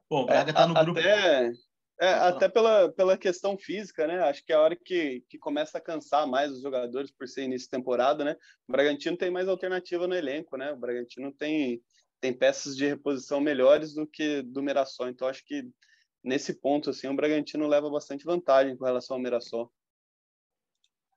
Bom, 0.08 0.22
o 0.22 0.26
Braga 0.26 0.50
está 0.50 0.66
no 0.66 0.76
é, 0.76 0.84
grupo. 0.84 1.00
Até, 1.00 1.52
é, 2.00 2.12
até 2.14 2.48
pela, 2.48 2.90
pela 2.92 3.18
questão 3.18 3.58
física, 3.58 4.06
né? 4.06 4.20
Acho 4.22 4.44
que 4.44 4.52
é 4.52 4.56
a 4.56 4.60
hora 4.60 4.76
que, 4.76 5.24
que 5.28 5.38
começa 5.38 5.78
a 5.78 5.80
cansar 5.80 6.26
mais 6.26 6.50
os 6.50 6.62
jogadores 6.62 7.10
por 7.10 7.28
ser 7.28 7.44
início 7.44 7.66
de 7.66 7.70
temporada, 7.70 8.24
né? 8.24 8.36
O 8.66 8.72
Bragantino 8.72 9.16
tem 9.16 9.30
mais 9.30 9.48
alternativa 9.48 10.06
no 10.06 10.14
elenco, 10.14 10.56
né? 10.56 10.72
O 10.72 10.76
Bragantino 10.76 11.32
tem, 11.32 11.82
tem 12.20 12.32
peças 12.32 12.76
de 12.76 12.86
reposição 12.86 13.40
melhores 13.40 13.94
do 13.94 14.06
que 14.06 14.42
do 14.42 14.62
Mirassol. 14.62 15.08
Então, 15.08 15.28
acho 15.28 15.44
que 15.44 15.68
nesse 16.24 16.54
ponto, 16.54 16.90
assim, 16.90 17.06
o 17.08 17.14
Bragantino 17.14 17.66
leva 17.66 17.90
bastante 17.90 18.24
vantagem 18.24 18.76
com 18.76 18.84
relação 18.84 19.16
ao 19.16 19.22
Mirassol. 19.22 19.70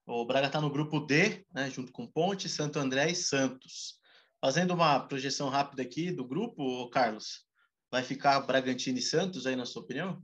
O 0.05 0.25
Braga 0.25 0.47
está 0.47 0.59
no 0.59 0.69
grupo 0.69 0.99
D, 0.99 1.45
né, 1.53 1.69
junto 1.69 1.91
com 1.93 2.05
Ponte, 2.05 2.49
Santo 2.49 2.77
André 2.77 3.09
e 3.11 3.15
Santos. 3.15 3.97
Fazendo 4.43 4.73
uma 4.73 4.99
projeção 4.99 5.47
rápida 5.47 5.83
aqui 5.83 6.11
do 6.11 6.27
grupo, 6.27 6.89
Carlos, 6.89 7.47
vai 7.89 8.03
ficar 8.03 8.41
Bragantino 8.41 8.97
e 8.97 9.01
Santos 9.01 9.47
aí, 9.47 9.55
na 9.55 9.65
sua 9.65 9.81
opinião? 9.81 10.21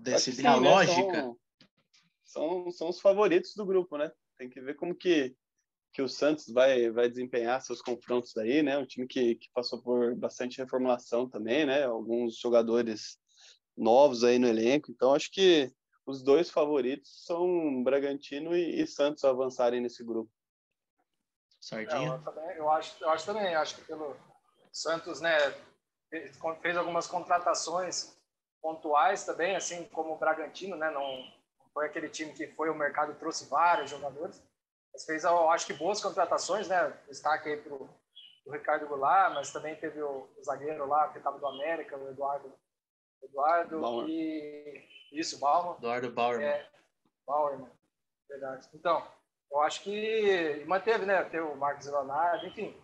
Desse, 0.00 0.46
a 0.46 0.54
lógica? 0.54 1.22
São, 1.22 1.36
são, 2.22 2.70
são 2.70 2.88
os 2.88 3.00
favoritos 3.00 3.52
do 3.56 3.66
grupo, 3.66 3.98
né? 3.98 4.12
Tem 4.38 4.48
que 4.48 4.60
ver 4.60 4.76
como 4.76 4.94
que, 4.94 5.34
que 5.92 6.00
o 6.00 6.08
Santos 6.08 6.46
vai, 6.52 6.88
vai 6.92 7.08
desempenhar 7.08 7.60
seus 7.60 7.82
confrontos 7.82 8.36
aí, 8.36 8.62
né? 8.62 8.78
Um 8.78 8.86
time 8.86 9.08
que, 9.08 9.34
que 9.34 9.48
passou 9.52 9.82
por 9.82 10.14
bastante 10.14 10.58
reformulação 10.58 11.28
também, 11.28 11.66
né? 11.66 11.82
Alguns 11.82 12.38
jogadores 12.38 13.18
novos 13.76 14.22
aí 14.22 14.38
no 14.38 14.46
elenco. 14.46 14.88
Então, 14.92 15.12
acho 15.12 15.32
que 15.32 15.68
os 16.06 16.22
dois 16.22 16.48
favoritos 16.48 17.24
são 17.24 17.82
Bragantino 17.82 18.56
e, 18.56 18.80
e 18.80 18.86
Santos 18.86 19.24
avançarem 19.24 19.80
nesse 19.80 20.04
grupo. 20.04 20.30
Sardinha? 21.66 22.10
eu, 22.10 22.22
também, 22.22 22.56
eu, 22.56 22.70
acho, 22.70 23.02
eu 23.02 23.10
acho 23.10 23.26
também, 23.26 23.56
acho 23.56 23.74
que 23.74 23.82
pelo 23.82 24.16
Santos, 24.72 25.20
né, 25.20 25.36
fez 26.62 26.76
algumas 26.76 27.08
contratações 27.08 28.16
pontuais 28.62 29.24
também, 29.24 29.56
assim 29.56 29.84
como 29.86 30.14
o 30.14 30.16
Bragantino, 30.16 30.76
né, 30.76 30.88
não 30.90 31.28
foi 31.74 31.86
aquele 31.86 32.08
time 32.08 32.32
que 32.32 32.46
foi 32.52 32.68
ao 32.68 32.74
mercado 32.76 33.10
e 33.10 33.16
trouxe 33.16 33.48
vários 33.48 33.90
jogadores, 33.90 34.40
mas 34.92 35.04
fez, 35.04 35.24
eu 35.24 35.50
acho 35.50 35.66
que 35.66 35.72
boas 35.72 36.00
contratações, 36.00 36.68
né, 36.68 36.96
destaque 37.08 37.48
aí 37.48 37.56
pro, 37.56 37.90
o 38.46 38.52
Ricardo 38.52 38.86
Goulart, 38.86 39.34
mas 39.34 39.52
também 39.52 39.74
teve 39.74 40.00
o, 40.00 40.28
o 40.38 40.44
zagueiro 40.44 40.86
lá 40.86 41.08
que 41.08 41.18
estava 41.18 41.36
do 41.36 41.48
América, 41.48 41.96
o 41.96 42.08
Eduardo, 42.08 42.52
Eduardo 43.20 43.80
Bauer. 43.80 44.08
e 44.08 44.88
isso, 45.10 45.40
Bauer. 45.40 45.76
Eduardo 45.78 46.12
Bauer. 46.12 46.40
É, 46.40 46.70
verdade. 48.28 48.68
Então, 48.72 49.04
eu 49.56 49.62
acho 49.62 49.82
que 49.82 50.64
manteve, 50.66 51.06
né? 51.06 51.22
Ter 51.24 51.40
o 51.40 51.56
Marcos 51.56 51.86
Leonardo, 51.86 52.46
enfim. 52.46 52.74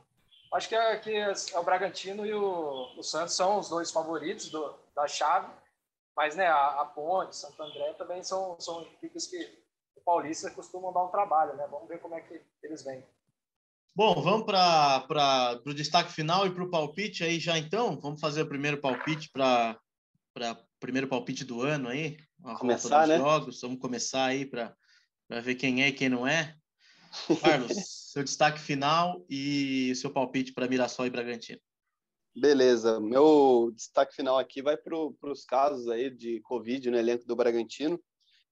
Acho 0.55 0.69
que, 0.69 0.75
é, 0.75 0.97
que 0.99 1.15
é 1.15 1.59
o 1.59 1.63
Bragantino 1.63 2.27
e 2.27 2.35
o, 2.35 2.99
o 2.99 3.03
Santos 3.03 3.35
são 3.35 3.59
os 3.59 3.69
dois 3.69 3.91
favoritos 3.91 4.51
do, 4.51 4.75
da 4.95 5.07
chave, 5.07 5.51
mas 6.17 6.37
né, 6.37 6.47
a, 6.47 6.83
a 6.83 6.85
Ponte, 6.85 7.37
Santo 7.37 7.63
André 7.63 7.93
também 7.95 8.23
são, 8.23 8.59
são 8.59 8.83
equipes 8.83 9.27
que 9.27 9.39
o 9.97 10.01
Paulista 10.03 10.51
costumam 10.51 10.93
dar 10.93 11.05
um 11.05 11.11
trabalho, 11.11 11.55
né? 11.57 11.67
Vamos 11.71 11.89
ver 11.89 12.01
como 12.01 12.15
é 12.15 12.21
que 12.21 12.41
eles 12.63 12.83
vêm. 12.83 13.05
Bom, 13.95 14.23
vamos 14.23 14.47
para 14.47 15.61
o 15.67 15.75
destaque 15.75 16.13
final 16.13 16.47
e 16.47 16.55
para 16.55 16.65
o 16.65 16.71
palpite 16.71 17.23
aí 17.23 17.39
já 17.39 17.59
então. 17.59 17.99
Vamos 18.01 18.21
fazer 18.21 18.43
o 18.43 18.49
primeiro 18.49 18.79
palpite 18.79 19.31
para 19.31 19.79
o 20.37 20.81
primeiro 20.81 21.09
palpite 21.09 21.45
do 21.45 21.61
ano 21.61 21.89
aí. 21.89 22.17
Começar, 22.59 23.07
né? 23.07 23.19
Jogos. 23.19 23.61
Vamos 23.61 23.79
começar 23.79 24.25
aí 24.25 24.47
para 24.47 24.75
para 25.33 25.41
ver 25.41 25.55
quem 25.55 25.83
é 25.83 25.89
e 25.89 25.93
quem 25.93 26.11
não 26.11 26.27
é. 26.27 26.55
Carlos, 27.40 27.72
seu 28.12 28.22
destaque 28.22 28.61
final 28.61 29.25
e 29.29 29.94
seu 29.96 30.11
palpite 30.11 30.53
para 30.53 30.68
Mirassol 30.68 31.07
e 31.07 31.11
Bragantino. 31.11 31.61
Beleza, 32.35 32.98
meu 32.98 33.70
destaque 33.75 34.14
final 34.14 34.38
aqui 34.38 34.62
vai 34.62 34.77
para 34.77 34.96
os 34.96 35.44
casos 35.44 35.88
aí 35.88 36.09
de 36.09 36.40
Covid 36.40 36.90
no 36.90 36.96
elenco 36.96 37.27
do 37.27 37.37
Bragantino. 37.37 38.03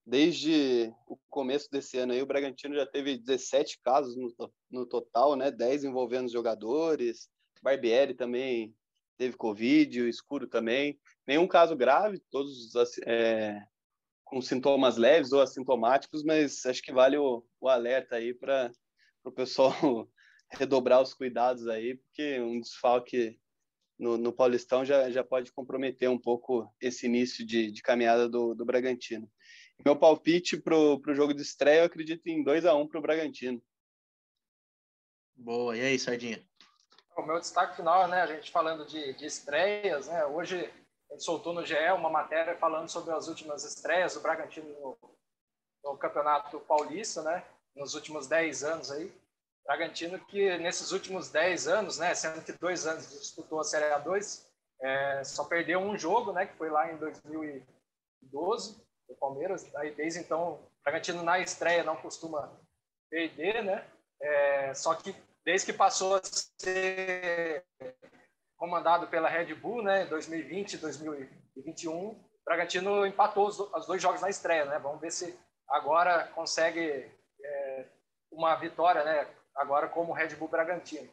Desde 0.05 0.93
o 1.07 1.17
começo 1.29 1.69
desse 1.71 1.97
ano 1.97 2.13
aí, 2.13 2.21
o 2.21 2.25
Bragantino 2.25 2.75
já 2.75 2.85
teve 2.85 3.17
17 3.17 3.79
casos 3.83 4.15
no, 4.15 4.33
no 4.69 4.85
total, 4.85 5.35
né? 5.35 5.51
10 5.51 5.83
envolvendo 5.83 6.25
os 6.25 6.31
jogadores. 6.31 7.29
Barbieri 7.61 8.13
também 8.13 8.75
teve 9.17 9.37
Covid, 9.37 10.01
o 10.01 10.07
Escuro 10.07 10.47
também. 10.47 10.99
Nenhum 11.27 11.47
caso 11.47 11.75
grave, 11.75 12.19
todos 12.31 12.73
é, 13.05 13.63
com 14.31 14.41
sintomas 14.41 14.95
leves 14.95 15.33
ou 15.33 15.41
assintomáticos, 15.41 16.23
mas 16.23 16.65
acho 16.65 16.81
que 16.81 16.93
vale 16.93 17.17
o, 17.17 17.45
o 17.59 17.67
alerta 17.67 18.15
aí 18.15 18.33
para 18.33 18.71
o 19.25 19.31
pessoal 19.31 19.73
redobrar 20.49 21.01
os 21.01 21.13
cuidados 21.13 21.67
aí, 21.67 21.97
porque 21.97 22.39
um 22.39 22.61
desfalque 22.61 23.37
no, 23.99 24.17
no, 24.17 24.31
Paulistão 24.31 24.85
já, 24.85 25.11
já 25.11 25.21
pode 25.21 25.51
comprometer 25.51 26.09
um 26.09 26.17
pouco 26.17 26.73
esse 26.79 27.07
início 27.07 27.45
de, 27.45 27.71
de 27.71 27.81
caminhada 27.81 28.29
do, 28.29 28.55
do 28.55 28.63
Bragantino. 28.63 29.29
Meu 29.83 29.97
palpite 29.97 30.55
para 30.55 30.77
o 30.77 31.13
jogo 31.13 31.33
de 31.33 31.41
estreia, 31.41 31.81
eu 31.81 31.85
acredito 31.85 32.25
em 32.27 32.41
2 32.41 32.65
a 32.65 32.73
1 32.73 32.87
para 32.87 32.99
o 32.99 33.01
Bragantino. 33.01 33.61
Boa, 35.35 35.75
e 35.75 35.81
aí, 35.81 35.99
Sardinha? 35.99 36.41
O 37.17 37.21
meu 37.23 37.37
destaque 37.37 37.75
final, 37.75 38.07
né, 38.07 38.21
a 38.21 38.27
gente 38.27 38.49
falando 38.49 38.85
de, 38.85 39.11
de 39.13 39.25
estreias, 39.25 40.07
né, 40.07 40.25
hoje 40.25 40.71
soltou 41.17 41.53
no 41.53 41.65
GE 41.65 41.75
uma 41.95 42.09
matéria 42.09 42.57
falando 42.57 42.89
sobre 42.89 43.13
as 43.13 43.27
últimas 43.27 43.63
estreias 43.63 44.13
do 44.13 44.21
Bragantino 44.21 44.69
no, 44.79 44.97
no 45.83 45.97
Campeonato 45.97 46.59
Paulista, 46.61 47.21
né? 47.21 47.43
Nos 47.75 47.95
últimos 47.95 48.27
10 48.27 48.63
anos 48.63 48.91
aí. 48.91 49.11
Bragantino 49.65 50.19
que 50.25 50.57
nesses 50.57 50.91
últimos 50.91 51.29
10 51.29 51.67
anos, 51.67 51.97
né? 51.97 52.13
Sendo 52.15 52.41
que 52.43 52.51
dois 52.53 52.87
anos 52.87 53.09
disputou 53.09 53.59
a 53.59 53.63
Série 53.63 53.93
A2, 53.93 54.45
é, 54.81 55.23
só 55.23 55.43
perdeu 55.43 55.79
um 55.79 55.97
jogo, 55.97 56.31
né? 56.31 56.45
Que 56.45 56.57
foi 56.57 56.69
lá 56.69 56.91
em 56.91 56.97
2012, 56.97 58.81
o 59.07 59.15
Palmeiras. 59.15 59.69
Aí 59.75 59.93
desde 59.93 60.19
então, 60.19 60.53
o 60.53 60.59
Bragantino 60.83 61.23
na 61.23 61.39
estreia 61.39 61.83
não 61.83 61.95
costuma 61.95 62.51
perder, 63.09 63.63
né? 63.63 63.85
É, 64.19 64.73
só 64.73 64.95
que 64.95 65.15
desde 65.43 65.71
que 65.71 65.77
passou 65.77 66.15
a 66.15 66.21
ser 66.23 67.65
comandado 68.61 69.07
pela 69.07 69.27
Red 69.27 69.55
Bull, 69.55 69.81
né, 69.81 70.05
2020 70.05 70.77
2021. 70.77 72.09
O 72.09 72.15
Bragantino 72.45 73.07
empatou 73.07 73.47
os, 73.47 73.59
os, 73.59 73.87
dois 73.87 73.99
jogos 73.99 74.21
na 74.21 74.29
estreia, 74.29 74.65
né? 74.65 74.77
Vamos 74.77 75.01
ver 75.01 75.11
se 75.11 75.35
agora 75.67 76.27
consegue 76.35 77.11
é, 77.43 77.85
uma 78.31 78.53
vitória, 78.53 79.03
né? 79.03 79.27
Agora 79.55 79.89
como 79.89 80.13
Red 80.13 80.35
Bull 80.35 80.47
Bragantino. 80.47 81.09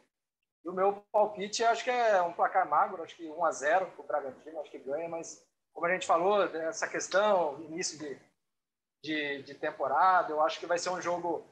E 0.63 0.69
o 0.69 0.73
meu 0.73 1.03
palpite, 1.11 1.63
acho 1.63 1.83
que 1.83 1.89
é 1.89 2.21
um 2.21 2.33
placar 2.33 2.69
magro, 2.69 3.01
acho 3.01 3.15
que 3.15 3.27
1 3.27 3.43
a 3.43 3.51
0 3.51 3.85
para 3.87 4.03
o 4.03 4.07
Bragantino, 4.07 4.59
acho 4.59 4.69
que 4.69 4.77
ganha, 4.77 5.09
mas 5.09 5.43
como 5.73 5.87
a 5.87 5.91
gente 5.91 6.05
falou, 6.05 6.43
essa 6.43 6.87
questão, 6.87 7.59
início 7.63 7.97
de, 7.97 8.19
de, 9.03 9.41
de 9.41 9.55
temporada, 9.55 10.31
eu 10.31 10.41
acho 10.41 10.59
que 10.59 10.67
vai 10.67 10.77
ser 10.77 10.91
um 10.91 11.01
jogo 11.01 11.43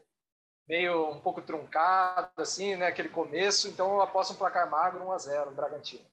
meio 0.68 1.10
um 1.12 1.20
pouco 1.20 1.42
truncado, 1.42 2.30
assim, 2.38 2.76
né? 2.76 2.88
Aquele 2.88 3.10
começo. 3.10 3.68
Então 3.68 3.94
eu 3.94 4.02
aposto 4.02 4.34
um 4.34 4.38
placar 4.38 4.70
magro, 4.70 5.06
1 5.06 5.12
a 5.12 5.18
0 5.18 5.52
Bragantino. 5.52 6.06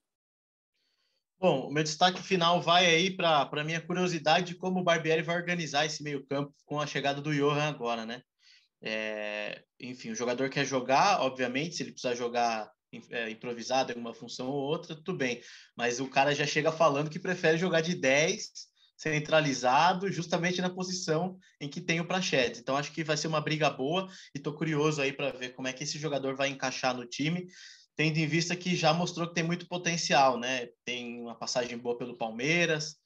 Bom, 1.38 1.68
o 1.68 1.72
meu 1.72 1.82
destaque 1.82 2.22
final 2.22 2.62
vai 2.62 2.86
aí 2.86 3.10
para 3.14 3.50
a 3.50 3.64
minha 3.64 3.80
curiosidade 3.80 4.46
de 4.46 4.54
como 4.54 4.80
o 4.80 4.84
Barbieri 4.84 5.22
vai 5.22 5.36
organizar 5.36 5.84
esse 5.84 6.02
meio-campo 6.02 6.54
com 6.64 6.80
a 6.80 6.86
chegada 6.86 7.20
do 7.20 7.34
Johan 7.34 7.68
agora, 7.68 8.06
né? 8.06 8.22
É, 8.80 9.62
enfim, 9.80 10.10
o 10.10 10.14
jogador 10.14 10.48
quer 10.48 10.64
jogar, 10.64 11.20
obviamente, 11.20 11.74
se 11.74 11.82
ele 11.82 11.92
precisar 11.92 12.14
jogar 12.14 12.70
é, 13.10 13.30
improvisado 13.30 13.92
em 13.92 13.96
uma 13.96 14.14
função 14.14 14.48
ou 14.48 14.54
outra, 14.54 14.94
tudo 14.94 15.16
bem. 15.16 15.40
Mas 15.76 16.00
o 16.00 16.08
cara 16.08 16.34
já 16.34 16.46
chega 16.46 16.70
falando 16.70 17.10
que 17.10 17.18
prefere 17.18 17.58
jogar 17.58 17.80
de 17.80 17.94
10 17.94 18.72
centralizado 18.96 20.10
justamente 20.10 20.62
na 20.62 20.70
posição 20.70 21.36
em 21.60 21.68
que 21.68 21.80
tem 21.80 22.00
o 22.00 22.06
Prachedes. 22.06 22.60
Então 22.60 22.76
acho 22.76 22.92
que 22.92 23.04
vai 23.04 23.16
ser 23.16 23.26
uma 23.26 23.40
briga 23.40 23.68
boa 23.70 24.08
e 24.34 24.38
estou 24.38 24.54
curioso 24.54 25.02
aí 25.02 25.12
para 25.12 25.32
ver 25.32 25.50
como 25.50 25.68
é 25.68 25.72
que 25.72 25.84
esse 25.84 25.98
jogador 25.98 26.36
vai 26.36 26.48
encaixar 26.48 26.96
no 26.96 27.06
time, 27.06 27.46
tendo 27.96 28.18
em 28.18 28.26
vista 28.26 28.56
que 28.56 28.74
já 28.76 28.92
mostrou 28.92 29.28
que 29.28 29.34
tem 29.34 29.44
muito 29.44 29.68
potencial, 29.68 30.38
né? 30.38 30.68
Tem 30.84 31.20
uma 31.20 31.36
passagem 31.36 31.76
boa 31.76 31.98
pelo 31.98 32.16
Palmeiras, 32.16 32.96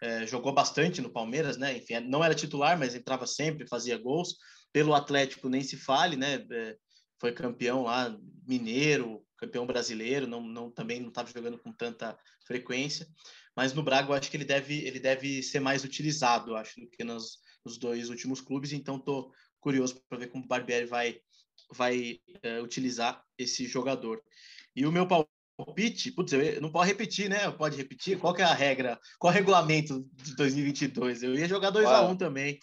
é, 0.00 0.26
jogou 0.26 0.52
bastante 0.52 1.00
no 1.00 1.10
Palmeiras, 1.10 1.56
né? 1.56 1.76
Enfim, 1.76 2.00
não 2.00 2.22
era 2.22 2.34
titular, 2.34 2.78
mas 2.78 2.94
entrava 2.94 3.26
sempre, 3.26 3.66
fazia 3.66 3.98
gols. 3.98 4.36
Pelo 4.72 4.94
Atlético 4.94 5.48
nem 5.48 5.62
se 5.62 5.76
fale, 5.76 6.16
né? 6.16 6.46
É, 6.50 6.76
foi 7.20 7.32
campeão 7.32 7.82
lá, 7.82 8.16
mineiro, 8.46 9.24
campeão 9.36 9.66
brasileiro, 9.66 10.26
não, 10.26 10.42
não 10.42 10.70
também 10.70 11.00
não 11.00 11.08
estava 11.08 11.30
jogando 11.30 11.58
com 11.58 11.72
tanta 11.72 12.16
frequência 12.46 13.06
mas 13.58 13.74
no 13.74 13.82
Braga 13.82 14.08
eu 14.08 14.14
acho 14.14 14.30
que 14.30 14.36
ele 14.36 14.44
deve, 14.44 14.86
ele 14.86 15.00
deve 15.00 15.42
ser 15.42 15.58
mais 15.58 15.82
utilizado, 15.82 16.54
acho, 16.54 16.80
do 16.80 16.88
que 16.88 17.02
nos, 17.02 17.40
nos 17.64 17.76
dois 17.76 18.08
últimos 18.08 18.40
clubes, 18.40 18.72
então 18.72 18.98
estou 18.98 19.32
curioso 19.58 20.00
para 20.08 20.16
ver 20.16 20.28
como 20.28 20.44
o 20.44 20.46
Barbieri 20.46 20.86
vai, 20.86 21.20
vai 21.74 22.20
é, 22.40 22.60
utilizar 22.60 23.20
esse 23.36 23.66
jogador. 23.66 24.22
E 24.76 24.86
o 24.86 24.92
meu 24.92 25.08
palpite, 25.08 26.12
putz, 26.12 26.32
eu 26.34 26.60
não 26.60 26.70
pode 26.70 26.88
repetir, 26.88 27.28
né? 27.28 27.50
Pode 27.50 27.76
repetir? 27.76 28.16
Qual 28.16 28.32
que 28.32 28.42
é 28.42 28.44
a 28.44 28.54
regra? 28.54 28.96
Qual 29.18 29.32
é 29.32 29.34
o 29.34 29.36
regulamento 29.36 30.08
de 30.12 30.36
2022? 30.36 31.24
Eu 31.24 31.34
ia 31.34 31.48
jogar 31.48 31.72
2x1 31.72 32.10
um 32.10 32.16
também. 32.16 32.60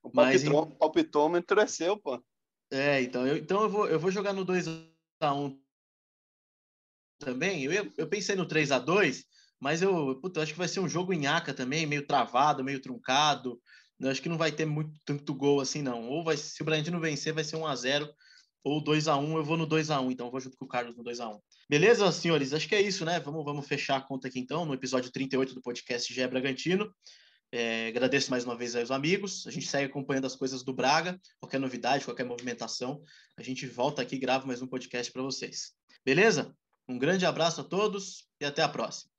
O 0.00 0.12
mas 0.14 0.44
em... 0.44 0.50
palpitômetro 0.78 1.58
é 1.58 1.66
seu, 1.66 1.96
pô. 1.96 2.22
É, 2.70 3.02
então 3.02 3.26
eu, 3.26 3.36
então 3.36 3.62
eu, 3.62 3.68
vou, 3.68 3.88
eu 3.88 3.98
vou 3.98 4.12
jogar 4.12 4.32
no 4.32 4.46
2x1 4.46 5.58
também. 7.18 7.64
Eu, 7.64 7.92
eu 7.98 8.08
pensei 8.08 8.36
no 8.36 8.46
3 8.46 8.70
a 8.70 8.78
2 8.78 9.24
mas 9.60 9.82
eu, 9.82 10.18
puta, 10.20 10.42
acho 10.42 10.52
que 10.52 10.58
vai 10.58 10.68
ser 10.68 10.80
um 10.80 10.88
jogo 10.88 11.12
em 11.12 11.26
aca 11.26 11.52
também, 11.52 11.86
meio 11.86 12.06
travado, 12.06 12.64
meio 12.64 12.80
truncado. 12.80 13.60
Eu 14.00 14.10
acho 14.10 14.22
que 14.22 14.28
não 14.28 14.38
vai 14.38 14.50
ter 14.50 14.64
muito 14.64 14.98
tanto 15.04 15.34
gol 15.34 15.60
assim, 15.60 15.82
não. 15.82 16.08
Ou 16.08 16.24
vai, 16.24 16.36
se 16.36 16.62
o 16.62 16.64
Bragantino 16.64 16.98
vencer, 16.98 17.34
vai 17.34 17.44
ser 17.44 17.56
1 17.56 17.66
a 17.66 17.76
0 17.76 18.10
ou 18.64 18.82
2 18.82 19.08
a 19.08 19.16
1 19.16 19.36
eu 19.36 19.44
vou 19.44 19.56
no 19.56 19.66
2 19.66 19.90
a 19.90 20.00
1 20.00 20.10
então 20.10 20.30
vou 20.30 20.40
junto 20.40 20.56
com 20.56 20.66
o 20.66 20.68
Carlos 20.68 20.94
no 20.94 21.02
2 21.02 21.20
a 21.20 21.30
1 21.30 21.40
Beleza, 21.68 22.10
senhores? 22.12 22.52
Acho 22.52 22.68
que 22.68 22.74
é 22.74 22.82
isso, 22.82 23.04
né? 23.04 23.20
Vamos, 23.20 23.44
vamos 23.44 23.66
fechar 23.66 23.96
a 23.96 24.00
conta 24.00 24.28
aqui 24.28 24.38
então, 24.38 24.64
no 24.64 24.74
episódio 24.74 25.10
38 25.10 25.54
do 25.54 25.62
podcast 25.62 26.12
GE 26.12 26.26
Bragantino. 26.26 26.92
É, 27.52 27.88
agradeço 27.88 28.30
mais 28.30 28.44
uma 28.44 28.56
vez 28.56 28.76
aos 28.76 28.90
amigos. 28.90 29.46
A 29.46 29.50
gente 29.50 29.66
segue 29.66 29.86
acompanhando 29.86 30.26
as 30.26 30.36
coisas 30.36 30.62
do 30.62 30.72
Braga, 30.72 31.20
qualquer 31.40 31.58
novidade, 31.58 32.04
qualquer 32.04 32.24
movimentação. 32.24 33.02
A 33.36 33.42
gente 33.42 33.66
volta 33.66 34.02
aqui 34.02 34.16
e 34.16 34.18
grava 34.18 34.46
mais 34.46 34.62
um 34.62 34.66
podcast 34.66 35.12
para 35.12 35.22
vocês. 35.22 35.72
Beleza? 36.04 36.54
Um 36.88 36.98
grande 36.98 37.24
abraço 37.24 37.60
a 37.60 37.64
todos 37.64 38.26
e 38.40 38.44
até 38.44 38.62
a 38.62 38.68
próxima. 38.68 39.09